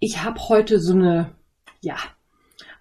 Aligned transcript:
Ich 0.00 0.24
habe 0.24 0.40
heute 0.48 0.80
so 0.80 0.94
eine, 0.94 1.34
ja, 1.82 1.96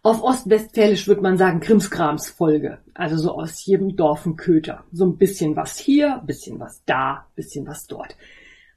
auf 0.01 0.23
Ostwestfälisch 0.23 1.07
würde 1.07 1.21
man 1.21 1.37
sagen 1.37 1.59
Krimskrams-Folge. 1.59 2.79
Also 2.93 3.17
so 3.17 3.33
aus 3.33 3.65
jedem 3.65 3.97
Dorf 3.97 4.25
ein 4.25 4.37
Köter. 4.37 4.85
So 4.93 5.05
ein 5.05 5.17
bisschen 5.17 5.57
was 5.57 5.77
hier, 5.77 6.23
bisschen 6.25 6.61
was 6.61 6.81
da, 6.85 7.27
bisschen 7.35 7.67
was 7.67 7.87
dort. 7.87 8.15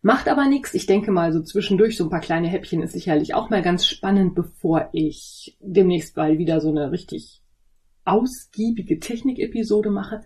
Macht 0.03 0.29
aber 0.29 0.49
nichts. 0.49 0.75
Ich 0.75 0.87
denke 0.87 1.13
mal, 1.13 1.33
so 1.33 1.41
zwischendurch 1.41 1.97
so 1.97 2.03
ein 2.05 2.11
paar 2.11 2.21
kleine 2.21 2.49
Häppchen 2.49 2.83
ist 2.83 2.95
sicherlich 2.95 3.35
auch 3.35 3.51
mal 3.51 3.63
ganz 3.63 3.87
spannend, 3.87 4.35
bevor 4.35 4.89
ich 4.93 5.57
demnächst 5.61 6.17
mal 6.17 6.39
wieder 6.39 6.61
so 6.61 6.71
eine 6.71 6.91
richtig 6.91 7.41
ausgiebige 8.05 8.99
Technik-Episode 8.99 9.91
mache. 9.91 10.25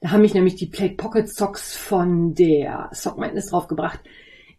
Da 0.00 0.10
haben 0.10 0.22
mich 0.22 0.34
nämlich 0.34 0.56
die 0.56 0.66
Plate 0.66 0.94
Pocket 0.94 1.32
Socks 1.32 1.76
von 1.76 2.34
der 2.34 2.90
Sock 2.92 3.18
Madness 3.18 3.50
draufgebracht. 3.50 4.00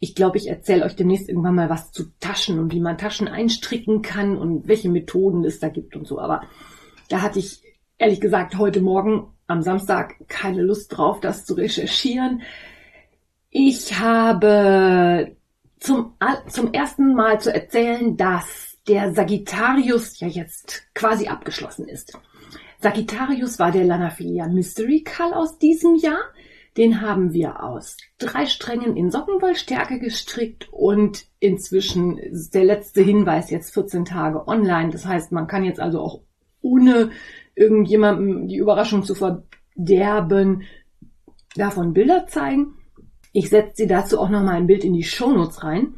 Ich 0.04 0.16
glaube, 0.16 0.38
ich 0.38 0.50
erzähle 0.50 0.84
euch 0.84 0.98
demnächst 0.98 1.30
irgendwann 1.30 1.56
mal 1.56 1.70
was 1.70 1.94
zu 1.94 2.12
Taschen 2.20 2.60
und 2.60 2.74
wie 2.74 2.82
man 2.82 2.98
Taschen 2.98 3.30
einstricken 3.30 4.02
kann 4.02 4.38
und 4.38 4.68
welche 4.68 4.90
Methoden 4.90 5.46
es 5.46 5.62
da 5.62 5.70
gibt 5.70 5.96
und 5.96 6.06
so. 6.06 6.20
Aber 6.20 6.42
da 7.08 7.22
hatte 7.22 7.40
ich 7.40 7.62
ehrlich 7.98 8.20
gesagt 8.20 8.58
heute 8.58 8.82
Morgen 8.82 9.28
am 9.48 9.62
Samstag 9.62 10.16
keine 10.28 10.62
Lust 10.62 10.98
drauf, 10.98 11.22
das 11.22 11.46
zu 11.46 11.54
recherchieren. 11.54 12.42
Ich 13.50 13.98
habe 13.98 15.38
zum, 15.80 16.16
zum 16.50 16.74
ersten 16.74 17.16
Mal 17.16 17.40
zu 17.40 17.54
erzählen, 17.54 18.18
dass 18.18 18.78
der 18.90 19.14
Sagittarius 19.14 20.20
ja 20.20 20.28
jetzt 20.28 20.84
quasi 20.94 21.30
abgeschlossen 21.30 21.88
ist. 21.88 22.20
Sagittarius 22.82 23.58
war 23.58 23.72
der 23.72 23.86
Lanafilia 23.86 24.50
Mystery 24.50 25.02
Call 25.04 25.34
aus 25.34 25.60
diesem 25.60 25.96
Jahr. 25.96 26.20
Den 26.78 27.02
haben 27.02 27.34
wir 27.34 27.64
aus 27.64 27.98
drei 28.18 28.48
Strängen 28.48 28.98
in 28.98 29.12
Sockenwollstärke 29.12 30.00
gestrickt 30.00 30.70
und 30.72 31.26
inzwischen 31.40 32.18
ist 32.18 32.56
der 32.56 32.66
letzte 32.66 33.02
Hinweis 33.02 33.52
jetzt 33.52 33.74
14 33.74 34.06
Tage 34.06 34.48
online. 34.48 34.90
Das 34.90 35.06
heißt, 35.06 35.32
man 35.32 35.48
kann 35.48 35.64
jetzt 35.64 35.80
also 35.80 36.00
auch 36.02 36.22
ohne 36.62 37.12
irgendjemandem 37.56 38.48
die 38.48 38.58
Überraschung 38.58 39.04
zu 39.04 39.14
verderben 39.14 40.64
davon 41.56 41.94
Bilder 41.94 42.26
zeigen. 42.26 42.76
Ich 43.32 43.50
setze 43.50 43.74
sie 43.76 43.88
dazu 43.88 44.20
auch 44.20 44.30
nochmal 44.30 44.56
ein 44.56 44.68
Bild 44.68 44.84
in 44.84 44.94
die 44.94 45.04
Shownotes 45.04 45.64
rein. 45.64 45.96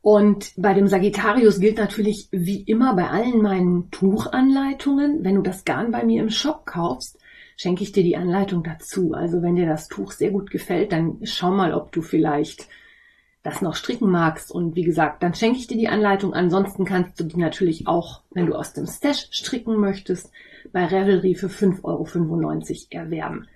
Und 0.00 0.52
bei 0.56 0.72
dem 0.72 0.86
Sagittarius 0.86 1.58
gilt 1.58 1.78
natürlich 1.78 2.28
wie 2.30 2.62
immer 2.62 2.94
bei 2.94 3.08
allen 3.08 3.42
meinen 3.42 3.90
Tuchanleitungen, 3.90 5.24
wenn 5.24 5.34
du 5.34 5.42
das 5.42 5.64
Garn 5.64 5.90
bei 5.90 6.04
mir 6.04 6.22
im 6.22 6.30
Shop 6.30 6.64
kaufst, 6.64 7.18
schenke 7.56 7.82
ich 7.82 7.92
dir 7.92 8.02
die 8.02 8.16
Anleitung 8.16 8.62
dazu. 8.62 9.12
Also 9.12 9.42
wenn 9.42 9.56
dir 9.56 9.66
das 9.66 9.88
Tuch 9.88 10.12
sehr 10.12 10.30
gut 10.30 10.50
gefällt, 10.50 10.92
dann 10.92 11.18
schau 11.24 11.50
mal, 11.50 11.74
ob 11.74 11.92
du 11.92 12.02
vielleicht 12.02 12.68
das 13.42 13.62
noch 13.62 13.74
stricken 13.74 14.10
magst. 14.10 14.50
Und 14.50 14.76
wie 14.76 14.82
gesagt, 14.82 15.22
dann 15.22 15.34
schenke 15.34 15.58
ich 15.58 15.66
dir 15.66 15.78
die 15.78 15.88
Anleitung. 15.88 16.34
Ansonsten 16.34 16.84
kannst 16.84 17.18
du 17.18 17.24
die 17.24 17.38
natürlich 17.38 17.86
auch, 17.86 18.22
wenn 18.30 18.46
du 18.46 18.54
aus 18.54 18.72
dem 18.72 18.86
Stash 18.86 19.28
stricken 19.30 19.76
möchtest, 19.76 20.30
bei 20.72 20.84
Revelry 20.84 21.34
für 21.34 21.46
5,95 21.46 21.82
Euro 21.84 23.02
erwerben. 23.02 23.48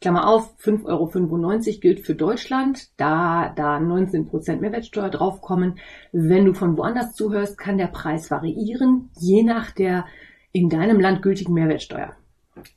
Klammer 0.00 0.28
auf, 0.28 0.54
5,95 0.60 0.86
Euro 0.86 1.80
gilt 1.80 2.00
für 2.00 2.14
Deutschland, 2.14 2.88
da 2.98 3.52
da 3.56 3.78
19% 3.78 4.60
Mehrwertsteuer 4.60 5.08
draufkommen. 5.08 5.80
Wenn 6.12 6.44
du 6.44 6.54
von 6.54 6.76
woanders 6.76 7.14
zuhörst, 7.14 7.58
kann 7.58 7.78
der 7.78 7.88
Preis 7.88 8.30
variieren, 8.30 9.10
je 9.18 9.42
nach 9.42 9.72
der 9.72 10.04
in 10.52 10.68
deinem 10.68 11.00
Land 11.00 11.22
gültigen 11.22 11.54
Mehrwertsteuer. 11.54 12.14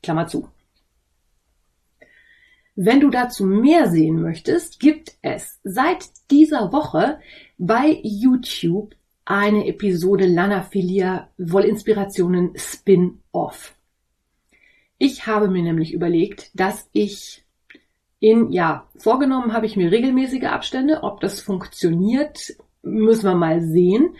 Klammer 0.01 0.25
zu. 0.25 0.47
Wenn 2.75 3.01
du 3.01 3.09
dazu 3.09 3.45
mehr 3.45 3.89
sehen 3.89 4.21
möchtest, 4.21 4.79
gibt 4.79 5.13
es 5.21 5.59
seit 5.63 6.05
dieser 6.29 6.71
Woche 6.71 7.19
bei 7.57 7.99
YouTube 8.01 8.95
eine 9.25 9.67
Episode 9.67 10.25
Lanaphilia 10.25 11.29
Wollinspirationen 11.37 12.53
Spin-Off. 12.55 13.75
Ich 14.97 15.27
habe 15.27 15.49
mir 15.49 15.63
nämlich 15.63 15.93
überlegt, 15.93 16.51
dass 16.53 16.89
ich 16.93 17.43
in, 18.19 18.51
ja, 18.51 18.87
vorgenommen 18.97 19.51
habe 19.51 19.65
ich 19.65 19.75
mir 19.75 19.91
regelmäßige 19.91 20.43
Abstände. 20.43 21.03
Ob 21.03 21.19
das 21.21 21.41
funktioniert, 21.41 22.39
müssen 22.83 23.25
wir 23.25 23.35
mal 23.35 23.61
sehen. 23.61 24.15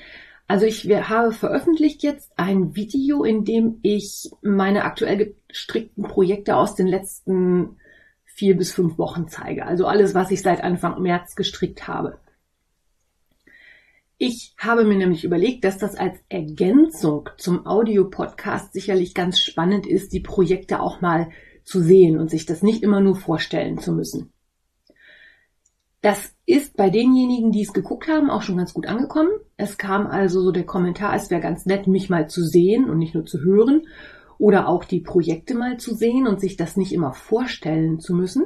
Also 0.48 0.66
ich 0.66 0.90
habe 0.90 1.32
veröffentlicht 1.32 2.04
jetzt 2.04 2.32
ein 2.36 2.76
Video, 2.76 3.24
in 3.24 3.46
dem 3.46 3.80
ich 3.84 4.30
meine 4.42 4.84
aktuell 4.84 5.36
gestrickten 5.48 6.04
Projekte 6.04 6.58
aus 6.58 6.76
den 6.76 6.88
letzten 6.88 7.78
vier 8.42 8.58
bis 8.58 8.72
fünf 8.72 8.98
Wochen 8.98 9.28
zeige. 9.28 9.68
Also 9.68 9.86
alles, 9.86 10.16
was 10.16 10.32
ich 10.32 10.42
seit 10.42 10.64
Anfang 10.64 11.00
März 11.00 11.36
gestrickt 11.36 11.88
habe. 11.88 12.18
Ich 14.18 14.56
habe 14.58 14.84
mir 14.84 14.96
nämlich 14.96 15.24
überlegt, 15.24 15.64
dass 15.64 15.78
das 15.78 15.94
als 15.94 16.18
Ergänzung 16.28 17.30
zum 17.38 17.68
Audiopodcast 17.68 18.74
sicherlich 18.74 19.14
ganz 19.14 19.40
spannend 19.40 19.86
ist, 19.86 20.12
die 20.12 20.22
Projekte 20.22 20.80
auch 20.80 21.02
mal 21.02 21.30
zu 21.66 21.82
sehen 21.82 22.18
und 22.18 22.32
sich 22.32 22.48
das 22.48 22.64
nicht 22.64 22.82
immer 22.82 23.00
nur 23.00 23.16
vorstellen 23.16 23.78
zu 23.78 23.92
müssen. 23.92 24.34
Das 26.02 26.34
ist 26.48 26.76
bei 26.76 26.90
denjenigen, 26.90 27.52
die 27.52 27.62
es 27.62 27.74
geguckt 27.74 28.08
haben, 28.08 28.32
auch 28.32 28.42
schon 28.42 28.58
ganz 28.58 28.74
gut 28.74 28.88
angekommen. 28.88 29.30
Es 29.56 29.78
kam 29.78 30.08
also 30.08 30.42
so 30.42 30.52
der 30.52 30.66
Kommentar, 30.66 31.14
es 31.14 31.30
wäre 31.30 31.42
ganz 31.42 31.68
nett, 31.68 31.86
mich 31.86 32.10
mal 32.10 32.28
zu 32.28 32.44
sehen 32.44 32.90
und 32.90 32.98
nicht 32.98 33.14
nur 33.14 33.28
zu 33.28 33.42
hören 33.42 33.84
oder 34.42 34.68
auch 34.68 34.86
die 34.86 35.02
Projekte 35.02 35.54
mal 35.54 35.78
zu 35.78 35.94
sehen 35.94 36.26
und 36.26 36.42
sich 36.42 36.58
das 36.58 36.76
nicht 36.76 36.94
immer 36.94 37.14
vorstellen 37.14 38.00
zu 38.00 38.16
müssen. 38.16 38.46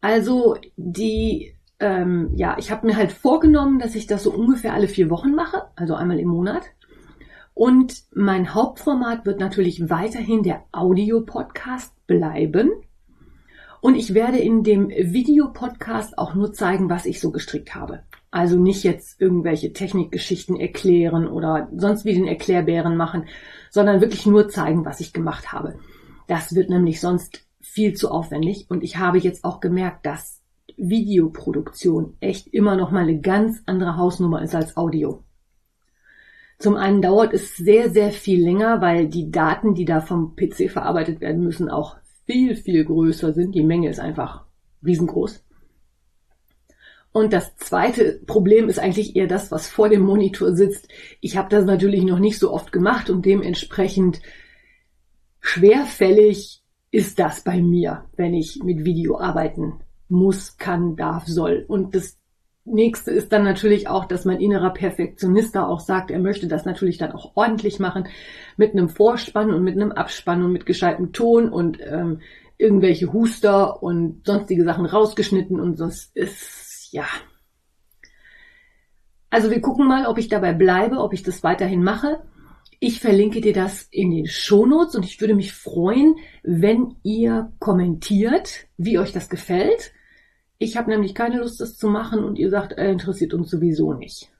Also 0.00 0.56
die 0.76 1.54
ähm, 1.78 2.32
ja, 2.34 2.56
ich 2.58 2.72
habe 2.72 2.86
mir 2.86 2.96
halt 2.96 3.12
vorgenommen, 3.12 3.78
dass 3.78 3.94
ich 3.94 4.08
das 4.08 4.24
so 4.24 4.32
ungefähr 4.32 4.74
alle 4.74 4.88
vier 4.88 5.10
Wochen 5.10 5.34
mache, 5.34 5.62
also 5.76 5.94
einmal 5.94 6.18
im 6.18 6.28
Monat. 6.28 6.64
Und 7.54 8.02
mein 8.14 8.52
Hauptformat 8.52 9.26
wird 9.26 9.38
natürlich 9.38 9.88
weiterhin 9.88 10.42
der 10.42 10.64
Audio-Podcast 10.72 11.94
bleiben. 12.06 12.70
Und 13.80 13.94
ich 13.94 14.12
werde 14.12 14.38
in 14.38 14.64
dem 14.64 14.88
Videopodcast 14.88 16.18
auch 16.18 16.34
nur 16.34 16.52
zeigen, 16.52 16.90
was 16.90 17.06
ich 17.06 17.20
so 17.20 17.30
gestrickt 17.30 17.74
habe. 17.74 18.02
Also 18.30 18.58
nicht 18.58 18.84
jetzt 18.84 19.20
irgendwelche 19.20 19.72
Technikgeschichten 19.72 20.56
erklären 20.56 21.26
oder 21.26 21.68
sonst 21.74 22.04
wie 22.04 22.14
den 22.14 22.28
Erklärbären 22.28 22.96
machen, 22.96 23.26
sondern 23.70 24.00
wirklich 24.00 24.24
nur 24.26 24.48
zeigen, 24.48 24.84
was 24.84 25.00
ich 25.00 25.12
gemacht 25.12 25.52
habe. 25.52 25.78
Das 26.28 26.54
wird 26.54 26.70
nämlich 26.70 27.00
sonst 27.00 27.44
viel 27.60 27.94
zu 27.94 28.10
aufwendig 28.10 28.66
und 28.68 28.84
ich 28.84 28.98
habe 28.98 29.18
jetzt 29.18 29.44
auch 29.44 29.60
gemerkt, 29.60 30.06
dass 30.06 30.40
Videoproduktion 30.76 32.16
echt 32.20 32.46
immer 32.48 32.76
noch 32.76 32.90
mal 32.90 33.02
eine 33.02 33.20
ganz 33.20 33.62
andere 33.66 33.96
Hausnummer 33.96 34.42
ist 34.42 34.54
als 34.54 34.76
Audio. 34.76 35.24
Zum 36.58 36.76
einen 36.76 37.00
dauert 37.00 37.32
es 37.32 37.56
sehr, 37.56 37.90
sehr 37.90 38.12
viel 38.12 38.44
länger, 38.44 38.80
weil 38.80 39.08
die 39.08 39.30
Daten, 39.30 39.74
die 39.74 39.86
da 39.86 40.00
vom 40.00 40.36
PC 40.36 40.70
verarbeitet 40.70 41.20
werden 41.20 41.42
müssen, 41.42 41.70
auch 41.70 41.96
viel, 42.26 42.54
viel 42.54 42.84
größer 42.84 43.32
sind. 43.32 43.54
Die 43.54 43.64
Menge 43.64 43.88
ist 43.88 43.98
einfach 43.98 44.44
riesengroß. 44.84 45.42
Und 47.12 47.32
das 47.32 47.56
zweite 47.56 48.20
Problem 48.26 48.68
ist 48.68 48.78
eigentlich 48.78 49.16
eher 49.16 49.26
das, 49.26 49.50
was 49.50 49.68
vor 49.68 49.88
dem 49.88 50.02
Monitor 50.02 50.54
sitzt. 50.54 50.88
Ich 51.20 51.36
habe 51.36 51.48
das 51.48 51.64
natürlich 51.64 52.04
noch 52.04 52.20
nicht 52.20 52.38
so 52.38 52.52
oft 52.52 52.70
gemacht 52.70 53.10
und 53.10 53.26
dementsprechend 53.26 54.20
schwerfällig 55.40 56.62
ist 56.92 57.18
das 57.18 57.42
bei 57.42 57.60
mir, 57.60 58.04
wenn 58.16 58.34
ich 58.34 58.60
mit 58.62 58.84
Video 58.84 59.18
arbeiten 59.18 59.80
muss, 60.08 60.56
kann, 60.56 60.96
darf, 60.96 61.26
soll. 61.26 61.64
Und 61.66 61.94
das 61.94 62.18
nächste 62.64 63.10
ist 63.10 63.32
dann 63.32 63.44
natürlich 63.44 63.88
auch, 63.88 64.04
dass 64.04 64.24
mein 64.24 64.40
innerer 64.40 64.70
Perfektionist 64.70 65.54
da 65.54 65.66
auch 65.66 65.80
sagt, 65.80 66.10
er 66.10 66.18
möchte 66.18 66.46
das 66.46 66.64
natürlich 66.64 66.98
dann 66.98 67.12
auch 67.12 67.32
ordentlich 67.36 67.78
machen, 67.78 68.08
mit 68.56 68.72
einem 68.72 68.88
Vorspann 68.88 69.52
und 69.52 69.62
mit 69.62 69.76
einem 69.76 69.92
Abspann 69.92 70.44
und 70.44 70.52
mit 70.52 70.66
gescheitem 70.66 71.12
Ton 71.12 71.48
und 71.48 71.78
ähm, 71.80 72.20
irgendwelche 72.58 73.12
Huster 73.12 73.82
und 73.82 74.26
sonstige 74.26 74.64
Sachen 74.64 74.84
rausgeschnitten 74.84 75.58
und 75.58 75.80
das 75.80 76.10
ist, 76.14 76.69
ja. 76.90 77.06
Also 79.30 79.50
wir 79.50 79.60
gucken 79.60 79.86
mal, 79.86 80.06
ob 80.06 80.18
ich 80.18 80.28
dabei 80.28 80.52
bleibe, 80.52 80.98
ob 80.98 81.12
ich 81.12 81.22
das 81.22 81.42
weiterhin 81.44 81.82
mache. 81.82 82.22
Ich 82.80 83.00
verlinke 83.00 83.40
dir 83.40 83.52
das 83.52 83.82
in 83.90 84.10
den 84.10 84.26
Shownotes 84.26 84.96
und 84.96 85.04
ich 85.04 85.20
würde 85.20 85.34
mich 85.34 85.52
freuen, 85.52 86.16
wenn 86.42 86.96
ihr 87.02 87.52
kommentiert, 87.58 88.66
wie 88.76 88.98
euch 88.98 89.12
das 89.12 89.28
gefällt 89.28 89.92
Ich 90.58 90.76
habe 90.76 90.90
nämlich 90.90 91.14
keine 91.14 91.38
Lust, 91.38 91.60
das 91.60 91.76
zu 91.76 91.88
machen 91.88 92.24
und 92.24 92.38
ihr 92.38 92.50
sagt, 92.50 92.76
äh, 92.76 92.90
interessiert 92.90 93.34
uns 93.34 93.50
sowieso 93.50 93.92
nicht. 93.92 94.30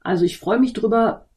Also 0.00 0.24
ich 0.24 0.38
freue 0.38 0.60
mich 0.60 0.72
drüber, 0.72 1.28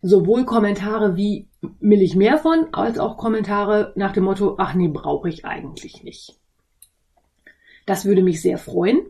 sowohl 0.00 0.44
Kommentare 0.44 1.16
wie 1.16 1.48
will 1.80 2.02
ich 2.02 2.16
mehr 2.16 2.38
von, 2.38 2.72
als 2.72 2.98
auch 2.98 3.16
Kommentare 3.16 3.92
nach 3.96 4.12
dem 4.12 4.24
Motto, 4.24 4.56
ach 4.58 4.74
nee, 4.74 4.88
brauche 4.88 5.28
ich 5.28 5.44
eigentlich 5.44 6.02
nicht. 6.04 6.38
Das 7.86 8.04
würde 8.04 8.22
mich 8.22 8.40
sehr 8.40 8.58
freuen. 8.58 9.00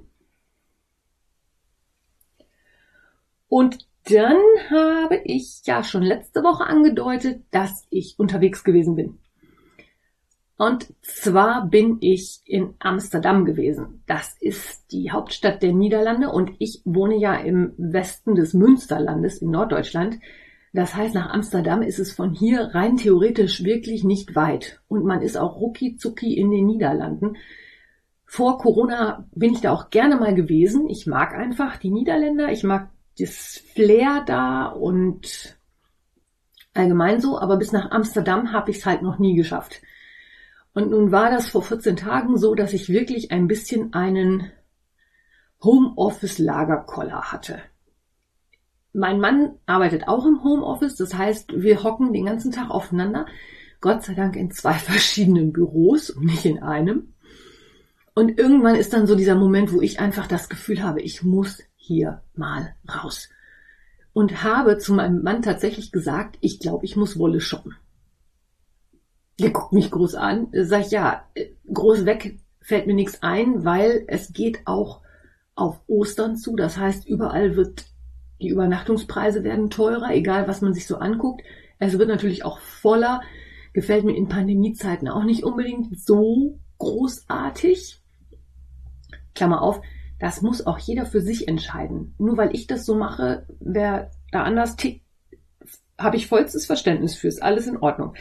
Und 3.48 3.78
dann 4.04 4.38
habe 4.70 5.20
ich 5.24 5.62
ja 5.64 5.82
schon 5.82 6.02
letzte 6.02 6.42
Woche 6.42 6.64
angedeutet, 6.64 7.42
dass 7.50 7.86
ich 7.90 8.14
unterwegs 8.18 8.64
gewesen 8.64 8.94
bin. 8.94 9.18
Und 10.56 10.92
zwar 11.02 11.68
bin 11.68 11.98
ich 12.00 12.40
in 12.44 12.74
Amsterdam 12.80 13.44
gewesen. 13.44 14.02
Das 14.06 14.36
ist 14.40 14.90
die 14.90 15.12
Hauptstadt 15.12 15.62
der 15.62 15.72
Niederlande 15.72 16.30
und 16.30 16.50
ich 16.58 16.82
wohne 16.84 17.16
ja 17.16 17.36
im 17.36 17.74
Westen 17.76 18.34
des 18.34 18.54
Münsterlandes 18.54 19.38
in 19.38 19.50
Norddeutschland. 19.50 20.18
Das 20.72 20.96
heißt, 20.96 21.14
nach 21.14 21.30
Amsterdam 21.30 21.82
ist 21.82 22.00
es 22.00 22.12
von 22.12 22.32
hier 22.32 22.74
rein 22.74 22.96
theoretisch 22.96 23.62
wirklich 23.62 24.02
nicht 24.02 24.34
weit. 24.34 24.80
Und 24.88 25.04
man 25.04 25.22
ist 25.22 25.36
auch 25.36 25.60
rucki 25.60 25.96
zucki 25.96 26.34
in 26.34 26.50
den 26.50 26.66
Niederlanden. 26.66 27.36
Vor 28.26 28.58
Corona 28.58 29.28
bin 29.34 29.52
ich 29.52 29.60
da 29.60 29.72
auch 29.72 29.90
gerne 29.90 30.16
mal 30.16 30.34
gewesen. 30.34 30.88
Ich 30.88 31.06
mag 31.06 31.34
einfach 31.34 31.76
die 31.76 31.90
Niederländer. 31.90 32.50
Ich 32.50 32.64
mag 32.64 32.90
das 33.18 33.62
Flair 33.74 34.22
da 34.26 34.66
und 34.66 35.56
allgemein 36.74 37.20
so. 37.20 37.38
Aber 37.38 37.56
bis 37.56 37.72
nach 37.72 37.90
Amsterdam 37.90 38.52
habe 38.52 38.70
ich 38.70 38.78
es 38.78 38.86
halt 38.86 39.02
noch 39.02 39.18
nie 39.18 39.34
geschafft. 39.34 39.82
Und 40.72 40.90
nun 40.90 41.10
war 41.10 41.30
das 41.30 41.48
vor 41.50 41.62
14 41.62 41.96
Tagen 41.96 42.36
so, 42.36 42.54
dass 42.54 42.72
ich 42.72 42.88
wirklich 42.88 43.32
ein 43.32 43.48
bisschen 43.48 43.94
einen 43.94 44.50
Homeoffice-Lagerkoller 45.62 47.32
hatte. 47.32 47.60
Mein 48.92 49.20
Mann 49.20 49.56
arbeitet 49.66 50.08
auch 50.08 50.24
im 50.24 50.42
Homeoffice, 50.42 50.96
das 50.96 51.14
heißt, 51.14 51.60
wir 51.60 51.82
hocken 51.82 52.12
den 52.12 52.26
ganzen 52.26 52.52
Tag 52.52 52.70
aufeinander. 52.70 53.26
Gott 53.80 54.04
sei 54.04 54.14
Dank 54.14 54.36
in 54.36 54.50
zwei 54.50 54.74
verschiedenen 54.74 55.52
Büros 55.52 56.10
und 56.10 56.26
nicht 56.26 56.44
in 56.44 56.62
einem. 56.62 57.14
Und 58.14 58.38
irgendwann 58.38 58.74
ist 58.74 58.92
dann 58.92 59.06
so 59.06 59.14
dieser 59.14 59.36
Moment, 59.36 59.72
wo 59.72 59.80
ich 59.80 60.00
einfach 60.00 60.26
das 60.26 60.48
Gefühl 60.48 60.82
habe, 60.82 61.00
ich 61.00 61.22
muss 61.22 61.62
hier 61.88 62.22
mal 62.34 62.74
raus. 62.88 63.28
Und 64.12 64.44
habe 64.44 64.78
zu 64.78 64.94
meinem 64.94 65.22
Mann 65.22 65.42
tatsächlich 65.42 65.90
gesagt, 65.90 66.38
ich 66.40 66.60
glaube, 66.60 66.84
ich 66.84 66.96
muss 66.96 67.18
Wolle 67.18 67.40
shoppen. 67.40 67.74
Der 69.40 69.50
guckt 69.50 69.72
mich 69.72 69.90
groß 69.90 70.14
an, 70.14 70.48
sag 70.52 70.82
ich, 70.82 70.90
ja, 70.90 71.24
groß 71.72 72.04
weg 72.04 72.38
fällt 72.60 72.86
mir 72.86 72.94
nichts 72.94 73.22
ein, 73.22 73.64
weil 73.64 74.04
es 74.08 74.32
geht 74.32 74.66
auch 74.66 75.00
auf 75.54 75.80
Ostern 75.86 76.36
zu. 76.36 76.54
Das 76.54 76.76
heißt, 76.76 77.08
überall 77.08 77.56
wird, 77.56 77.86
die 78.40 78.48
Übernachtungspreise 78.48 79.42
werden 79.42 79.70
teurer, 79.70 80.10
egal 80.12 80.46
was 80.46 80.60
man 80.60 80.74
sich 80.74 80.86
so 80.86 80.98
anguckt. 80.98 81.42
Es 81.78 81.98
wird 81.98 82.08
natürlich 82.08 82.44
auch 82.44 82.58
voller. 82.58 83.22
Gefällt 83.72 84.04
mir 84.04 84.16
in 84.16 84.28
Pandemiezeiten 84.28 85.08
auch 85.08 85.24
nicht 85.24 85.44
unbedingt 85.44 85.98
so 85.98 86.58
großartig. 86.78 88.02
Klammer 89.34 89.62
auf, 89.62 89.80
das 90.18 90.42
muss 90.42 90.66
auch 90.66 90.78
jeder 90.78 91.06
für 91.06 91.20
sich 91.20 91.48
entscheiden. 91.48 92.14
Nur 92.18 92.36
weil 92.36 92.54
ich 92.54 92.66
das 92.66 92.84
so 92.84 92.94
mache, 92.94 93.46
wer 93.60 94.10
da 94.32 94.42
anders 94.42 94.76
tickt, 94.76 95.02
habe 95.98 96.16
ich 96.16 96.26
vollstes 96.26 96.66
Verständnis 96.66 97.16
für, 97.16 97.28
ist 97.28 97.42
alles 97.42 97.66
in 97.66 97.76
Ordnung 97.76 98.14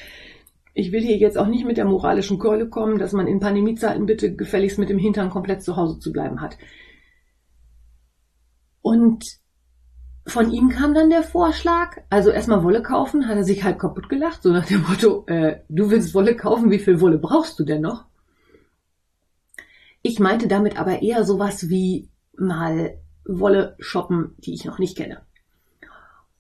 ich 0.78 0.92
will 0.92 1.02
hier 1.02 1.18
jetzt 1.18 1.40
auch 1.40 1.48
nicht 1.48 1.66
mit 1.66 1.78
der 1.78 1.86
moralischen 1.86 2.38
Keule 2.38 2.70
kommen, 2.70 3.00
dass 3.00 3.12
man 3.12 3.26
in 3.26 3.40
Pandemiezeiten 3.40 4.06
bitte 4.06 4.36
gefälligst 4.36 4.78
mit 4.78 4.90
dem 4.90 5.00
Hintern 5.00 5.32
komplett 5.32 5.64
zu 5.64 5.76
Hause 5.76 5.98
zu 5.98 6.12
bleiben 6.12 6.40
hat. 6.40 6.56
Und 8.84 9.26
von 10.28 10.52
ihm 10.52 10.70
kam 10.70 10.94
dann 10.94 11.10
der 11.10 11.24
Vorschlag, 11.24 11.98
also 12.12 12.30
erstmal 12.30 12.64
Wolle 12.64 12.84
kaufen, 12.84 13.28
hat 13.28 13.38
er 13.38 13.44
sich 13.44 13.64
halb 13.64 13.80
kaputt 13.80 14.08
gelacht, 14.08 14.44
so 14.44 14.52
nach 14.52 14.68
dem 14.68 14.84
Motto, 14.84 15.26
äh, 15.26 15.62
du 15.68 15.90
willst 15.90 16.14
Wolle 16.14 16.36
kaufen, 16.36 16.70
wie 16.70 16.80
viel 16.80 17.02
Wolle 17.02 17.18
brauchst 17.18 17.58
du 17.58 17.64
denn 17.64 17.82
noch? 17.82 18.06
Ich 20.08 20.22
meinte 20.22 20.48
damit 20.48 20.80
aber 20.80 21.02
eher 21.02 21.26
sowas 21.26 21.68
wie 21.68 22.08
mal 22.38 22.98
Wolle 23.26 23.76
shoppen, 23.78 24.36
die 24.38 24.54
ich 24.54 24.64
noch 24.64 24.80
nicht 24.80 24.96
kenne. 24.96 25.22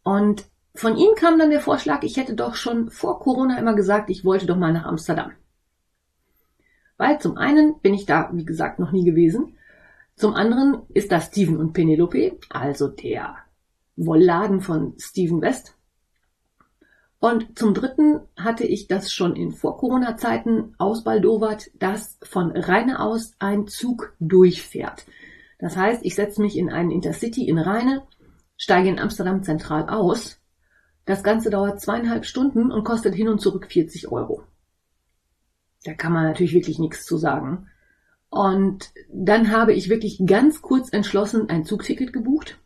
Und 0.03 0.45
von 0.73 0.95
ihm 0.95 1.15
kam 1.17 1.37
dann 1.37 1.49
der 1.49 1.59
Vorschlag, 1.59 2.03
ich 2.03 2.15
hätte 2.15 2.33
doch 2.33 2.55
schon 2.55 2.89
vor 2.89 3.19
Corona 3.19 3.59
immer 3.59 3.75
gesagt, 3.75 4.09
ich 4.09 4.23
wollte 4.23 4.45
doch 4.45 4.55
mal 4.55 4.71
nach 4.71 4.85
Amsterdam. 4.85 5.33
Weil 6.95 7.19
zum 7.19 7.35
einen 7.35 7.77
bin 7.81 7.93
ich 7.93 8.05
da, 8.05 8.29
wie 8.31 8.45
gesagt, 8.45 8.79
noch 8.79 8.93
nie 8.93 9.03
gewesen. 9.03 9.57
Zum 10.15 10.33
anderen 10.33 10.83
ist 10.93 11.11
da 11.11 11.19
Steven 11.19 11.57
und 11.57 11.73
Penelope, 11.73 12.39
also 12.49 12.87
der 12.87 13.35
Wollladen 13.97 14.61
von 14.61 14.93
Steven 14.97 15.41
West. 15.41 15.75
Und 17.19 17.57
zum 17.57 17.73
dritten 17.73 18.19
hatte 18.37 18.65
ich 18.65 18.87
das 18.87 19.11
schon 19.11 19.35
in 19.35 19.51
Vor-Corona-Zeiten 19.51 20.75
ausbaldowert, 20.77 21.71
dass 21.79 22.19
von 22.21 22.51
Rheine 22.51 22.99
aus 22.99 23.33
ein 23.39 23.67
Zug 23.67 24.13
durchfährt. 24.19 25.05
Das 25.57 25.75
heißt, 25.75 26.05
ich 26.05 26.13
setze 26.13 26.41
mich 26.41 26.57
in 26.57 26.69
einen 26.69 26.91
Intercity 26.91 27.47
in 27.47 27.57
Rheine, 27.57 28.03
steige 28.55 28.89
in 28.89 28.99
Amsterdam 28.99 29.41
zentral 29.41 29.89
aus 29.89 30.39
das 31.07 31.23
Ganze 31.23 31.49
dauert 31.49 31.79
zweieinhalb 31.79 32.25
Stunden 32.25 32.69
und 32.69 32.83
kostet 32.83 33.15
hin 33.15 33.29
und 33.29 33.39
zurück 33.39 33.67
40 33.71 34.11
Euro. 34.11 34.43
Da 35.85 35.93
kann 35.93 36.11
man 36.11 36.25
natürlich 36.25 36.53
wirklich 36.53 36.79
nichts 36.79 37.05
zu 37.05 37.17
sagen. 37.17 37.69
Und 38.29 38.91
dann 39.09 39.51
habe 39.51 39.71
ich 39.71 39.87
wirklich 39.87 40.21
ganz 40.25 40.61
kurz 40.61 40.91
entschlossen 40.91 41.49
ein 41.49 41.63
Zugticket 41.63 42.11
gebucht, 42.11 42.59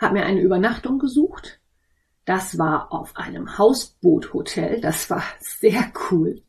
habe 0.00 0.14
mir 0.14 0.24
eine 0.24 0.40
Übernachtung 0.40 1.00
gesucht. 1.00 1.58
Das 2.28 2.58
war 2.58 2.92
auf 2.92 3.16
einem 3.16 3.56
Hausboothotel. 3.56 4.82
Das 4.82 5.08
war 5.08 5.22
sehr 5.40 5.90
cool. 6.10 6.42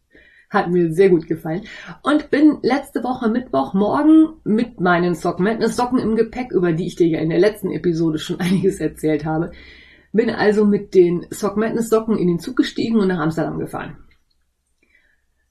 Hat 0.50 0.70
mir 0.70 0.92
sehr 0.92 1.10
gut 1.10 1.26
gefallen. 1.26 1.64
Und 2.04 2.30
bin 2.30 2.58
letzte 2.64 3.02
Woche 3.02 3.30
Mittwochmorgen 3.30 4.42
mit 4.44 4.82
meinen 4.82 5.16
Socken, 5.16 5.46
Madness 5.46 5.78
Socken 5.78 6.00
im 6.00 6.18
Gepäck, 6.18 6.52
über 6.52 6.74
die 6.74 6.88
ich 6.88 6.98
dir 6.98 7.08
ja 7.08 7.20
in 7.20 7.30
der 7.30 7.40
letzten 7.40 7.72
Episode 7.72 8.20
schon 8.20 8.40
einiges 8.42 8.82
erzählt 8.82 9.24
habe, 9.24 9.52
bin 10.12 10.30
also 10.30 10.66
mit 10.66 10.96
den 10.96 11.26
Sock 11.30 11.56
Madness 11.56 11.88
Socken 11.88 12.18
in 12.18 12.28
den 12.28 12.40
Zug 12.40 12.58
gestiegen 12.58 13.00
und 13.00 13.08
nach 13.08 13.20
Amsterdam 13.20 13.58
gefahren. 13.58 14.00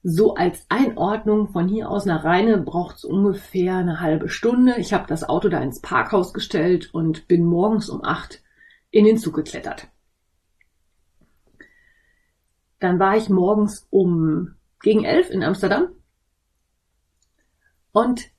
So 0.02 0.34
als 0.34 0.66
Einordnung 0.68 1.48
von 1.48 1.68
hier 1.68 1.88
aus 1.88 2.04
nach 2.04 2.24
Rheine 2.24 2.58
braucht 2.58 2.96
es 2.96 3.04
ungefähr 3.04 3.76
eine 3.76 4.00
halbe 4.00 4.28
Stunde. 4.28 4.74
Ich 4.76 4.92
habe 4.92 5.06
das 5.08 5.26
Auto 5.26 5.48
da 5.48 5.62
ins 5.62 5.80
Parkhaus 5.80 6.34
gestellt 6.34 6.90
und 6.92 7.28
bin 7.28 7.46
morgens 7.46 7.88
um 7.88 8.04
acht 8.04 8.42
in 8.90 9.06
den 9.06 9.16
Zug 9.16 9.34
geklettert. 9.34 9.88
Dann 12.80 12.98
war 12.98 13.16
ich 13.16 13.28
morgens 13.28 13.86
um 13.90 14.54
gegen 14.80 15.04
elf 15.04 15.30
in 15.30 15.42
Amsterdam 15.42 15.88
und 17.92 18.30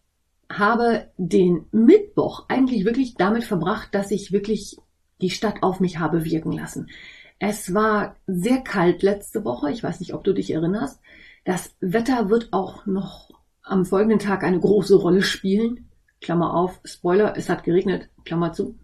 habe 0.50 1.12
den 1.18 1.66
Mittwoch 1.72 2.46
eigentlich 2.48 2.86
wirklich 2.86 3.16
damit 3.16 3.44
verbracht, 3.44 3.94
dass 3.94 4.12
ich 4.12 4.32
wirklich 4.32 4.78
die 5.22 5.30
Stadt 5.30 5.62
auf 5.62 5.80
mich 5.80 6.00
habe 6.00 6.26
wirken 6.26 6.52
lassen. 6.52 6.88
Es 7.40 7.74
war 7.74 8.16
sehr 8.28 8.62
kalt 8.62 9.04
letzte 9.04 9.46
Woche. 9.46 9.72
Ich 9.72 9.84
weiß 9.84 10.00
nicht, 10.00 10.14
ob 10.14 10.24
du 10.24 10.34
dich 10.34 10.52
erinnerst. 10.52 11.00
Das 11.46 11.76
Wetter 11.80 12.30
wird 12.30 12.50
auch 12.52 12.86
noch 12.86 13.30
am 13.62 13.86
folgenden 13.86 14.20
Tag 14.20 14.44
eine 14.44 14.60
große 14.60 14.96
Rolle 14.96 15.22
spielen. 15.22 15.90
Klammer 16.22 16.54
auf, 16.54 16.82
Spoiler, 16.84 17.38
es 17.38 17.48
hat 17.50 17.64
geregnet, 17.64 18.10
Klammer 18.26 18.52
zu. 18.52 18.78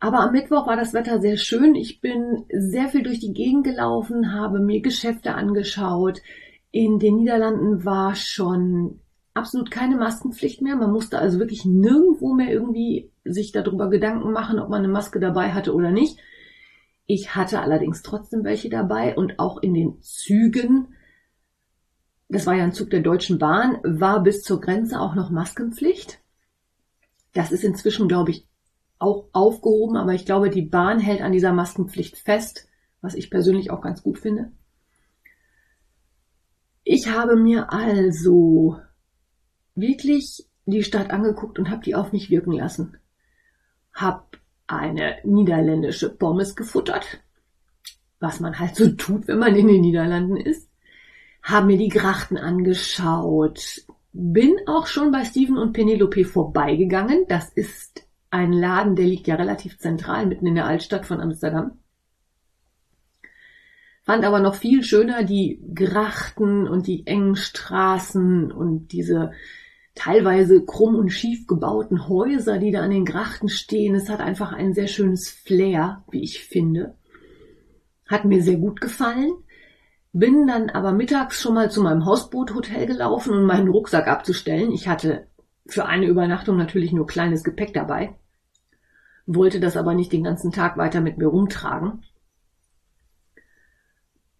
Aber 0.00 0.20
am 0.20 0.32
Mittwoch 0.32 0.66
war 0.66 0.76
das 0.76 0.94
Wetter 0.94 1.20
sehr 1.20 1.36
schön. 1.36 1.74
Ich 1.74 2.00
bin 2.00 2.46
sehr 2.50 2.88
viel 2.88 3.02
durch 3.02 3.20
die 3.20 3.34
Gegend 3.34 3.64
gelaufen, 3.64 4.32
habe 4.32 4.58
mir 4.58 4.80
Geschäfte 4.80 5.34
angeschaut. 5.34 6.22
In 6.70 6.98
den 6.98 7.16
Niederlanden 7.16 7.84
war 7.84 8.14
schon 8.14 9.00
absolut 9.34 9.70
keine 9.70 9.96
Maskenpflicht 9.96 10.62
mehr. 10.62 10.74
Man 10.74 10.90
musste 10.90 11.18
also 11.18 11.38
wirklich 11.38 11.66
nirgendwo 11.66 12.32
mehr 12.34 12.50
irgendwie 12.50 13.12
sich 13.24 13.52
darüber 13.52 13.90
Gedanken 13.90 14.32
machen, 14.32 14.58
ob 14.58 14.70
man 14.70 14.82
eine 14.82 14.92
Maske 14.92 15.20
dabei 15.20 15.52
hatte 15.52 15.74
oder 15.74 15.90
nicht. 15.90 16.18
Ich 17.06 17.34
hatte 17.34 17.60
allerdings 17.60 18.02
trotzdem 18.02 18.42
welche 18.42 18.70
dabei 18.70 19.16
und 19.16 19.38
auch 19.38 19.58
in 19.58 19.74
den 19.74 20.00
Zügen, 20.00 20.94
das 22.28 22.46
war 22.46 22.54
ja 22.54 22.64
ein 22.64 22.72
Zug 22.72 22.88
der 22.88 23.00
Deutschen 23.00 23.38
Bahn, 23.38 23.78
war 23.82 24.22
bis 24.22 24.42
zur 24.42 24.60
Grenze 24.60 24.98
auch 24.98 25.14
noch 25.14 25.30
Maskenpflicht. 25.30 26.20
Das 27.34 27.52
ist 27.52 27.64
inzwischen, 27.64 28.08
glaube 28.08 28.30
ich, 28.30 28.46
auch 29.00 29.28
aufgehoben, 29.32 29.96
aber 29.96 30.12
ich 30.12 30.26
glaube, 30.26 30.50
die 30.50 30.62
Bahn 30.62 31.00
hält 31.00 31.22
an 31.22 31.32
dieser 31.32 31.52
Maskenpflicht 31.52 32.16
fest, 32.16 32.68
was 33.00 33.14
ich 33.14 33.30
persönlich 33.30 33.70
auch 33.70 33.80
ganz 33.80 34.02
gut 34.02 34.18
finde. 34.18 34.52
Ich 36.84 37.08
habe 37.08 37.36
mir 37.36 37.72
also 37.72 38.78
wirklich 39.74 40.46
die 40.66 40.84
Stadt 40.84 41.10
angeguckt 41.10 41.58
und 41.58 41.70
habe 41.70 41.82
die 41.82 41.94
auf 41.94 42.12
mich 42.12 42.30
wirken 42.30 42.52
lassen. 42.52 42.98
Hab 43.94 44.36
eine 44.66 45.16
niederländische 45.24 46.10
Pommes 46.10 46.54
gefuttert, 46.54 47.20
was 48.20 48.38
man 48.38 48.58
halt 48.58 48.76
so 48.76 48.90
tut, 48.90 49.26
wenn 49.28 49.38
man 49.38 49.56
in 49.56 49.66
den 49.66 49.80
Niederlanden 49.80 50.36
ist. 50.36 50.68
Hab 51.42 51.64
mir 51.64 51.78
die 51.78 51.88
Grachten 51.88 52.36
angeschaut, 52.36 53.82
bin 54.12 54.56
auch 54.66 54.86
schon 54.86 55.10
bei 55.10 55.24
Steven 55.24 55.56
und 55.56 55.72
Penelope 55.72 56.24
vorbeigegangen. 56.24 57.24
Das 57.28 57.50
ist 57.54 58.06
ein 58.30 58.52
Laden, 58.52 58.96
der 58.96 59.06
liegt 59.06 59.26
ja 59.26 59.34
relativ 59.34 59.78
zentral 59.78 60.26
mitten 60.26 60.46
in 60.46 60.54
der 60.54 60.66
Altstadt 60.66 61.06
von 61.06 61.20
Amsterdam. 61.20 61.78
Fand 64.02 64.24
aber 64.24 64.40
noch 64.40 64.54
viel 64.54 64.82
schöner 64.82 65.24
die 65.24 65.62
Grachten 65.74 66.66
und 66.66 66.86
die 66.86 67.06
engen 67.06 67.36
Straßen 67.36 68.50
und 68.50 68.88
diese 68.88 69.32
teilweise 69.94 70.64
krumm 70.64 70.94
und 70.94 71.10
schief 71.10 71.46
gebauten 71.46 72.08
Häuser, 72.08 72.58
die 72.58 72.70
da 72.70 72.80
an 72.80 72.90
den 72.90 73.04
Grachten 73.04 73.48
stehen. 73.48 73.94
Es 73.94 74.08
hat 74.08 74.20
einfach 74.20 74.52
ein 74.52 74.72
sehr 74.72 74.86
schönes 74.86 75.28
Flair, 75.28 76.04
wie 76.10 76.22
ich 76.22 76.42
finde. 76.44 76.96
Hat 78.08 78.24
mir 78.24 78.42
sehr 78.42 78.56
gut 78.56 78.80
gefallen. 78.80 79.32
Bin 80.12 80.46
dann 80.46 80.70
aber 80.70 80.92
mittags 80.92 81.40
schon 81.40 81.54
mal 81.54 81.70
zu 81.70 81.82
meinem 81.82 82.04
Hausboothotel 82.04 82.86
gelaufen, 82.86 83.32
um 83.32 83.44
meinen 83.44 83.68
Rucksack 83.68 84.08
abzustellen. 84.08 84.72
Ich 84.72 84.88
hatte 84.88 85.28
für 85.66 85.86
eine 85.86 86.06
Übernachtung 86.06 86.56
natürlich 86.56 86.92
nur 86.92 87.06
kleines 87.06 87.44
Gepäck 87.44 87.74
dabei, 87.74 88.16
wollte 89.34 89.60
das 89.60 89.76
aber 89.76 89.94
nicht 89.94 90.12
den 90.12 90.24
ganzen 90.24 90.52
Tag 90.52 90.76
weiter 90.76 91.00
mit 91.00 91.18
mir 91.18 91.28
rumtragen. 91.28 92.02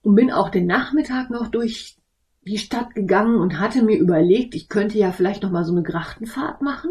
Und 0.02 0.14
bin 0.14 0.30
auch 0.30 0.48
den 0.48 0.66
Nachmittag 0.66 1.30
noch 1.30 1.48
durch 1.48 1.96
die 2.42 2.58
Stadt 2.58 2.94
gegangen 2.94 3.36
und 3.36 3.60
hatte 3.60 3.82
mir 3.82 3.98
überlegt, 3.98 4.54
ich 4.54 4.68
könnte 4.68 4.98
ja 4.98 5.12
vielleicht 5.12 5.42
noch 5.42 5.50
mal 5.50 5.64
so 5.64 5.72
eine 5.72 5.82
Grachtenfahrt 5.82 6.62
machen. 6.62 6.90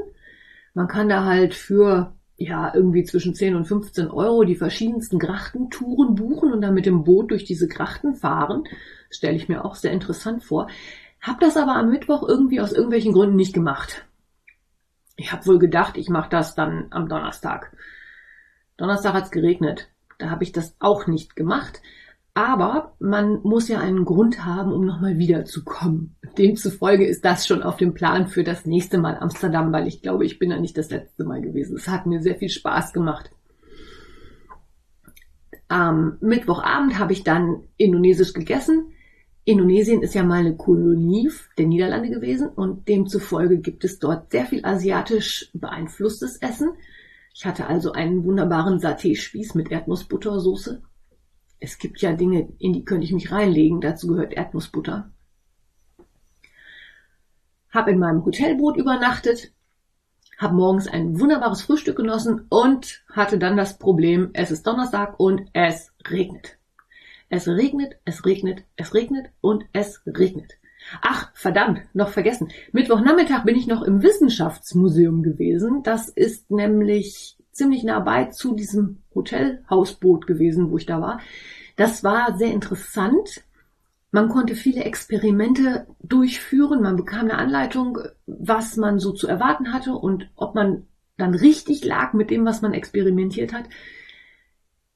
Man 0.74 0.88
kann 0.88 1.10
da 1.10 1.26
halt 1.26 1.56
für 1.56 2.14
ja, 2.38 2.72
irgendwie 2.74 3.04
zwischen 3.04 3.34
10 3.34 3.56
und 3.56 3.66
15 3.66 4.10
Euro 4.10 4.46
die 4.46 4.56
verschiedensten 4.56 5.20
Grachtentouren 5.20 6.16
buchen 6.16 6.54
und 6.54 6.62
dann 6.62 6.74
mit 6.74 6.86
dem 6.86 7.04
Boot 7.04 7.32
durch 7.32 7.44
diese 7.44 7.68
Grachten 7.68 8.16
fahren. 8.16 8.64
Stelle 9.10 9.36
ich 9.36 9.50
mir 9.50 9.66
auch 9.66 9.76
sehr 9.76 9.92
interessant 9.92 10.44
vor. 10.44 10.70
Hab 11.20 11.42
das 11.42 11.58
aber 11.58 11.76
am 11.76 11.90
Mittwoch 11.90 12.26
irgendwie 12.26 12.62
aus 12.62 12.72
irgendwelchen 12.72 13.12
Gründen 13.12 13.36
nicht 13.36 13.54
gemacht. 13.54 14.06
Ich 15.20 15.34
habe 15.34 15.46
wohl 15.48 15.60
gedacht, 15.60 15.98
ich 15.98 16.08
mache 16.08 16.30
das 16.30 16.56
dann 16.56 16.88
am 16.92 17.10
Donnerstag. 17.10 17.76
Donnerstag 18.78 19.14
hat's 19.14 19.32
geregnet. 19.32 19.90
Da 20.18 20.30
habe 20.30 20.46
ich 20.46 20.54
das 20.54 20.78
auch 20.80 21.08
nicht 21.08 21.36
gemacht. 21.36 21.82
Aber 22.34 22.96
man 23.00 23.42
muss 23.42 23.68
ja 23.68 23.82
einen 23.82 24.06
Grund 24.06 24.46
haben, 24.46 24.72
um 24.72 24.86
nochmal 24.86 25.18
wiederzukommen. 25.18 26.16
Demzufolge 26.38 27.06
ist 27.06 27.26
das 27.26 27.46
schon 27.46 27.64
auf 27.64 27.76
dem 27.76 27.94
Plan 27.94 28.28
für 28.30 28.46
das 28.46 28.66
nächste 28.66 28.98
Mal 28.98 29.18
Amsterdam, 29.18 29.74
weil 29.74 29.88
ich 29.88 30.02
glaube, 30.02 30.26
ich 30.26 30.40
bin 30.40 30.52
da 30.52 30.58
nicht 30.58 30.78
das 30.78 30.90
letzte 30.90 31.26
Mal 31.26 31.42
gewesen. 31.42 31.76
Es 31.76 31.90
hat 31.90 32.06
mir 32.06 32.22
sehr 32.22 32.36
viel 32.36 32.50
Spaß 32.50 32.94
gemacht. 32.94 33.30
Am 35.68 36.18
Mittwochabend 36.22 36.98
habe 36.98 37.12
ich 37.12 37.26
dann 37.26 37.64
Indonesisch 37.76 38.32
gegessen. 38.32 38.94
Indonesien 39.50 40.02
ist 40.02 40.14
ja 40.14 40.24
mal 40.24 40.40
eine 40.40 40.56
Kolonie 40.56 41.32
der 41.58 41.68
Niederlande 41.68 42.10
gewesen 42.10 42.50
und 42.50 42.88
demzufolge 42.88 43.58
gibt 43.60 43.84
es 43.84 44.00
dort 44.00 44.32
sehr 44.32 44.46
viel 44.46 44.66
asiatisch 44.66 45.50
beeinflusstes 45.54 46.38
Essen. 46.38 46.72
Ich 47.34 47.46
hatte 47.46 47.68
also 47.68 47.92
einen 47.92 48.24
wunderbaren 48.24 48.80
Saté-Spieß 48.80 49.56
mit 49.56 49.72
Erdnussbuttersoße 49.72 50.82
es 51.60 51.78
gibt 51.78 52.02
ja 52.02 52.14
Dinge, 52.14 52.54
in 52.60 52.74
die 52.74 52.86
könnte 52.86 53.06
ich 53.06 53.12
mich 53.12 53.32
reinlegen. 53.32 53.82
Dazu 53.82 54.08
gehört 54.08 54.34
Erdnussbutter. 54.34 55.12
Hab 57.70 57.88
in 57.88 58.00
meinem 58.00 58.26
Hotelboot 58.26 58.78
übernachtet, 58.78 59.52
hab 60.38 60.54
morgens 60.54 60.88
ein 60.88 61.20
wunderbares 61.20 61.62
Frühstück 61.62 61.98
genossen 61.98 62.48
und 62.50 63.04
hatte 63.12 63.38
dann 63.38 63.58
das 63.58 63.78
Problem, 63.78 64.30
es 64.34 64.52
ist 64.52 64.66
Donnerstag 64.66 65.20
und 65.20 65.50
es 65.54 65.92
regnet. 66.10 66.59
Es 67.30 67.48
regnet, 67.48 67.96
es 68.06 68.26
regnet, 68.26 68.64
es 68.76 68.94
regnet 68.94 69.28
und 69.40 69.66
es 69.72 70.02
regnet. 70.06 70.54
Ach, 71.02 71.32
verdammt, 71.34 71.82
noch 71.94 72.10
vergessen. 72.10 72.50
Mittwochnachmittag 72.72 73.44
bin 73.44 73.56
ich 73.56 73.68
noch 73.68 73.84
im 73.84 74.02
Wissenschaftsmuseum 74.02 75.22
gewesen. 75.22 75.84
Das 75.84 76.10
ist 76.10 76.50
nämlich 76.50 77.38
ziemlich 77.52 77.84
nah 77.84 78.00
bei 78.00 78.26
zu 78.26 78.56
diesem 78.56 79.04
Hotelhausboot 79.14 80.26
gewesen, 80.26 80.72
wo 80.72 80.78
ich 80.78 80.86
da 80.86 81.02
war. 81.02 81.20
Das 81.76 82.04
war 82.04 82.38
sehr 82.38 82.52
interessant. 82.52 83.44
Man 84.12 84.30
konnte 84.30 84.56
viele 84.56 84.84
Experimente 84.84 85.86
durchführen. 86.02 86.82
Man 86.82 86.96
bekam 86.96 87.26
eine 87.26 87.38
Anleitung, 87.38 88.00
was 88.26 88.76
man 88.76 89.00
so 89.00 89.12
zu 89.12 89.28
erwarten 89.28 89.74
hatte 89.74 89.94
und 89.94 90.30
ob 90.36 90.56
man 90.56 90.88
dann 91.18 91.36
richtig 91.36 91.84
lag 91.84 92.14
mit 92.14 92.32
dem, 92.32 92.46
was 92.46 92.62
man 92.62 92.74
experimentiert 92.74 93.54
hat. 93.54 93.66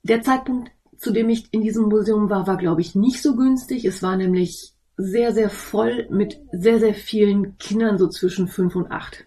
Der 0.04 0.22
Zeitpunkt, 0.22 0.72
zu 1.03 1.12
dem 1.12 1.29
ich 1.29 1.53
in 1.53 1.62
diesem 1.62 1.89
Museum 1.89 2.29
war, 2.29 2.48
war, 2.48 2.57
glaube 2.57 2.81
ich, 2.81 2.95
nicht 2.95 3.22
so 3.22 3.36
günstig. 3.36 3.86
Es 3.86 4.01
war 4.01 4.15
nämlich 4.15 4.74
sehr, 4.95 5.33
sehr 5.33 5.50
voll 5.50 6.07
mit 6.10 6.39
sehr, 6.51 6.79
sehr 6.79 6.93
vielen 6.93 7.57
Kindern, 7.57 7.98
so 7.98 8.07
zwischen 8.07 8.48
fünf 8.48 8.75
und 8.75 8.89
acht. 8.89 9.25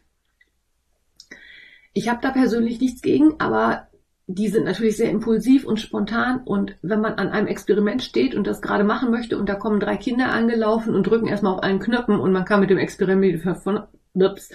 Ich 1.92 2.08
habe 2.08 2.20
da 2.22 2.30
persönlich 2.30 2.80
nichts 2.80 3.02
gegen, 3.02 3.40
aber 3.40 3.88
die 4.26 4.48
sind 4.48 4.64
natürlich 4.64 4.96
sehr 4.96 5.10
impulsiv 5.10 5.64
und 5.64 5.78
spontan 5.78 6.42
und 6.44 6.76
wenn 6.82 7.00
man 7.00 7.14
an 7.14 7.28
einem 7.28 7.46
Experiment 7.46 8.02
steht 8.02 8.34
und 8.34 8.46
das 8.46 8.60
gerade 8.60 8.82
machen 8.82 9.10
möchte 9.10 9.38
und 9.38 9.48
da 9.48 9.54
kommen 9.54 9.78
drei 9.78 9.96
Kinder 9.96 10.32
angelaufen 10.32 10.94
und 10.94 11.06
drücken 11.06 11.28
erstmal 11.28 11.54
auf 11.54 11.62
einen 11.62 11.78
Knöpfen 11.78 12.18
und 12.18 12.32
man 12.32 12.44
kann 12.44 12.60
mit 12.60 12.70
dem 12.70 12.78
Experiment 12.78 13.40
von, 13.62 13.82
ups, 14.14 14.50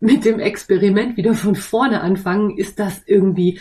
mit 0.00 0.24
dem 0.24 0.40
Experiment 0.40 1.16
wieder 1.16 1.34
von 1.34 1.54
vorne 1.54 2.00
anfangen, 2.00 2.56
ist 2.56 2.78
das 2.78 3.02
irgendwie, 3.04 3.60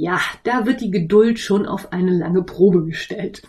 ja, 0.00 0.20
da 0.44 0.66
wird 0.66 0.80
die 0.80 0.90
Geduld 0.90 1.38
schon 1.38 1.66
auf 1.66 1.92
eine 1.92 2.12
lange 2.12 2.42
Probe 2.42 2.84
gestellt. 2.84 3.42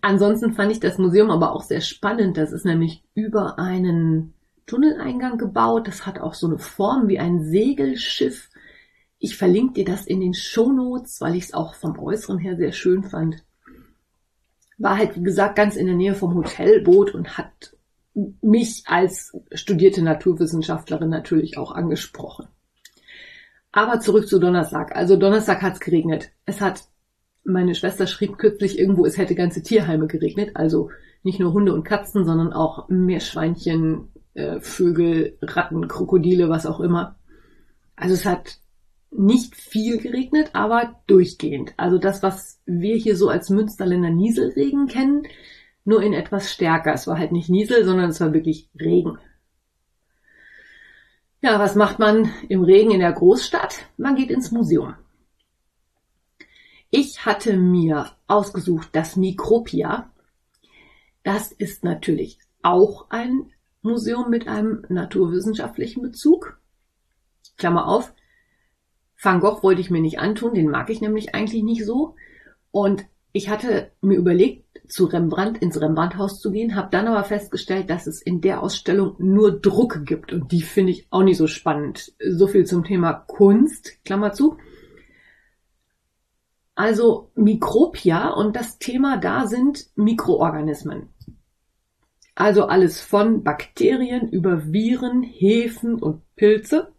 Ansonsten 0.00 0.54
fand 0.54 0.72
ich 0.72 0.80
das 0.80 0.98
Museum 0.98 1.30
aber 1.30 1.52
auch 1.52 1.62
sehr 1.62 1.80
spannend. 1.80 2.36
Das 2.36 2.52
ist 2.52 2.64
nämlich 2.64 3.04
über 3.14 3.58
einen 3.58 4.34
Tunneleingang 4.66 5.38
gebaut. 5.38 5.86
Das 5.86 6.06
hat 6.06 6.18
auch 6.18 6.34
so 6.34 6.46
eine 6.46 6.58
Form 6.58 7.08
wie 7.08 7.18
ein 7.18 7.44
Segelschiff. 7.44 8.50
Ich 9.18 9.36
verlinke 9.36 9.74
dir 9.74 9.84
das 9.84 10.06
in 10.06 10.20
den 10.20 10.34
Shownotes, 10.34 11.20
weil 11.20 11.36
ich 11.36 11.44
es 11.44 11.54
auch 11.54 11.74
vom 11.74 11.98
Äußeren 11.98 12.38
her 12.38 12.56
sehr 12.56 12.72
schön 12.72 13.02
fand. 13.02 13.44
War 14.78 14.98
halt, 14.98 15.16
wie 15.16 15.22
gesagt, 15.22 15.56
ganz 15.56 15.76
in 15.76 15.86
der 15.86 15.94
Nähe 15.94 16.14
vom 16.14 16.34
Hotelboot 16.34 17.14
und 17.14 17.38
hat 17.38 17.76
mich 18.42 18.82
als 18.86 19.36
studierte 19.52 20.02
Naturwissenschaftlerin 20.02 21.08
natürlich 21.08 21.58
auch 21.58 21.72
angesprochen. 21.72 22.48
Aber 23.76 24.00
zurück 24.00 24.26
zu 24.26 24.38
Donnerstag. 24.38 24.96
Also 24.96 25.16
Donnerstag 25.16 25.60
hat 25.60 25.74
es 25.74 25.80
geregnet. 25.80 26.30
Es 26.46 26.62
hat, 26.62 26.84
meine 27.44 27.74
Schwester 27.74 28.06
schrieb 28.06 28.38
kürzlich 28.38 28.78
irgendwo, 28.78 29.04
es 29.04 29.18
hätte 29.18 29.34
ganze 29.34 29.62
Tierheime 29.62 30.06
geregnet. 30.06 30.52
Also 30.54 30.88
nicht 31.22 31.40
nur 31.40 31.52
Hunde 31.52 31.74
und 31.74 31.84
Katzen, 31.84 32.24
sondern 32.24 32.54
auch 32.54 32.88
Meerschweinchen, 32.88 34.08
äh, 34.32 34.60
Vögel, 34.60 35.36
Ratten, 35.42 35.88
Krokodile, 35.88 36.48
was 36.48 36.64
auch 36.64 36.80
immer. 36.80 37.16
Also 37.96 38.14
es 38.14 38.24
hat 38.24 38.60
nicht 39.10 39.54
viel 39.54 39.98
geregnet, 39.98 40.52
aber 40.54 40.98
durchgehend. 41.06 41.74
Also 41.76 41.98
das, 41.98 42.22
was 42.22 42.62
wir 42.64 42.96
hier 42.96 43.14
so 43.14 43.28
als 43.28 43.50
Münsterländer 43.50 44.08
Nieselregen 44.08 44.86
kennen, 44.86 45.24
nur 45.84 46.02
in 46.02 46.14
etwas 46.14 46.50
stärker. 46.50 46.94
Es 46.94 47.06
war 47.06 47.18
halt 47.18 47.32
nicht 47.32 47.50
Niesel, 47.50 47.84
sondern 47.84 48.08
es 48.08 48.22
war 48.22 48.32
wirklich 48.32 48.70
Regen. 48.80 49.18
Ja, 51.42 51.58
was 51.58 51.74
macht 51.74 51.98
man 51.98 52.32
im 52.48 52.62
Regen 52.62 52.90
in 52.90 53.00
der 53.00 53.12
Großstadt? 53.12 53.86
Man 53.98 54.16
geht 54.16 54.30
ins 54.30 54.50
Museum. 54.50 54.94
Ich 56.90 57.26
hatte 57.26 57.56
mir 57.56 58.12
ausgesucht 58.26 58.88
das 58.92 59.16
Mikropia. 59.16 60.10
Das 61.22 61.52
ist 61.52 61.84
natürlich 61.84 62.38
auch 62.62 63.10
ein 63.10 63.52
Museum 63.82 64.30
mit 64.30 64.48
einem 64.48 64.84
naturwissenschaftlichen 64.88 66.02
Bezug. 66.02 66.58
Klammer 67.58 67.86
auf. 67.86 68.14
Van 69.20 69.40
Gogh 69.40 69.62
wollte 69.62 69.80
ich 69.80 69.90
mir 69.90 70.00
nicht 70.00 70.18
antun, 70.18 70.54
den 70.54 70.68
mag 70.68 70.88
ich 70.88 71.00
nämlich 71.00 71.34
eigentlich 71.34 71.62
nicht 71.62 71.84
so. 71.84 72.16
Und 72.70 73.04
ich 73.36 73.50
hatte 73.50 73.92
mir 74.00 74.16
überlegt, 74.16 74.64
zu 74.88 75.04
Rembrandt 75.04 75.58
ins 75.58 75.78
Rembrandthaus 75.78 76.40
zu 76.40 76.50
gehen, 76.50 76.74
habe 76.74 76.88
dann 76.90 77.06
aber 77.06 77.22
festgestellt, 77.24 77.90
dass 77.90 78.06
es 78.06 78.22
in 78.22 78.40
der 78.40 78.62
Ausstellung 78.62 79.16
nur 79.18 79.60
Drucke 79.60 80.02
gibt 80.02 80.32
und 80.32 80.52
die 80.52 80.62
finde 80.62 80.92
ich 80.92 81.06
auch 81.10 81.22
nicht 81.22 81.36
so 81.36 81.46
spannend. 81.46 82.14
So 82.18 82.46
viel 82.46 82.64
zum 82.64 82.84
Thema 82.84 83.12
Kunst, 83.12 84.02
Klammer 84.04 84.32
zu. 84.32 84.56
Also 86.74 87.30
Mikropia 87.34 88.30
und 88.30 88.56
das 88.56 88.78
Thema 88.78 89.18
da 89.18 89.46
sind 89.46 89.86
Mikroorganismen. 89.96 91.08
Also 92.34 92.66
alles 92.66 93.00
von 93.00 93.42
Bakterien 93.42 94.28
über 94.28 94.72
Viren, 94.72 95.22
Hefen 95.22 95.96
und 95.96 96.22
Pilze. 96.36 96.92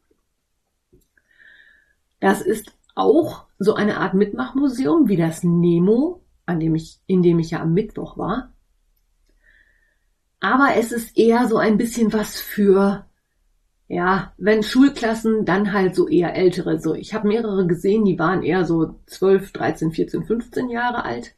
Das 2.20 2.41
ist 2.41 2.72
auch 2.94 3.46
so 3.60 3.75
eine 3.75 3.98
Art 3.98 4.13
Mitmachmuseum 4.13 5.08
wie 5.08 5.17
das 5.17 5.44
Nemo, 5.44 6.22
an 6.48 6.60
dem 6.60 6.74
ich, 6.74 7.00
in 7.06 7.22
dem 7.22 7.38
ich 7.38 7.51
ja 7.51 7.62
am 7.62 7.74
Mittwoch 7.74 8.18
war. 8.18 8.54
Aber 10.39 10.75
es 10.75 10.92
ist 10.92 11.18
eher 11.18 11.48
so 11.48 11.58
ein 11.58 11.77
bisschen 11.77 12.13
was 12.13 12.39
für, 12.39 13.06
ja, 13.88 14.34
wenn 14.38 14.63
Schulklassen, 14.63 15.46
dann 15.46 15.74
halt 15.74 15.96
so 15.96 16.08
eher 16.08 16.36
ältere. 16.36 16.80
So, 16.80 16.96
ich 16.96 17.13
habe 17.13 17.27
mehrere 17.27 17.68
gesehen, 17.68 18.06
die 18.06 18.18
waren 18.18 18.44
eher 18.44 18.66
so 18.66 19.00
12, 19.08 19.51
13, 19.51 19.92
14, 19.92 20.24
15 20.24 20.70
Jahre 20.70 21.04
alt. 21.04 21.36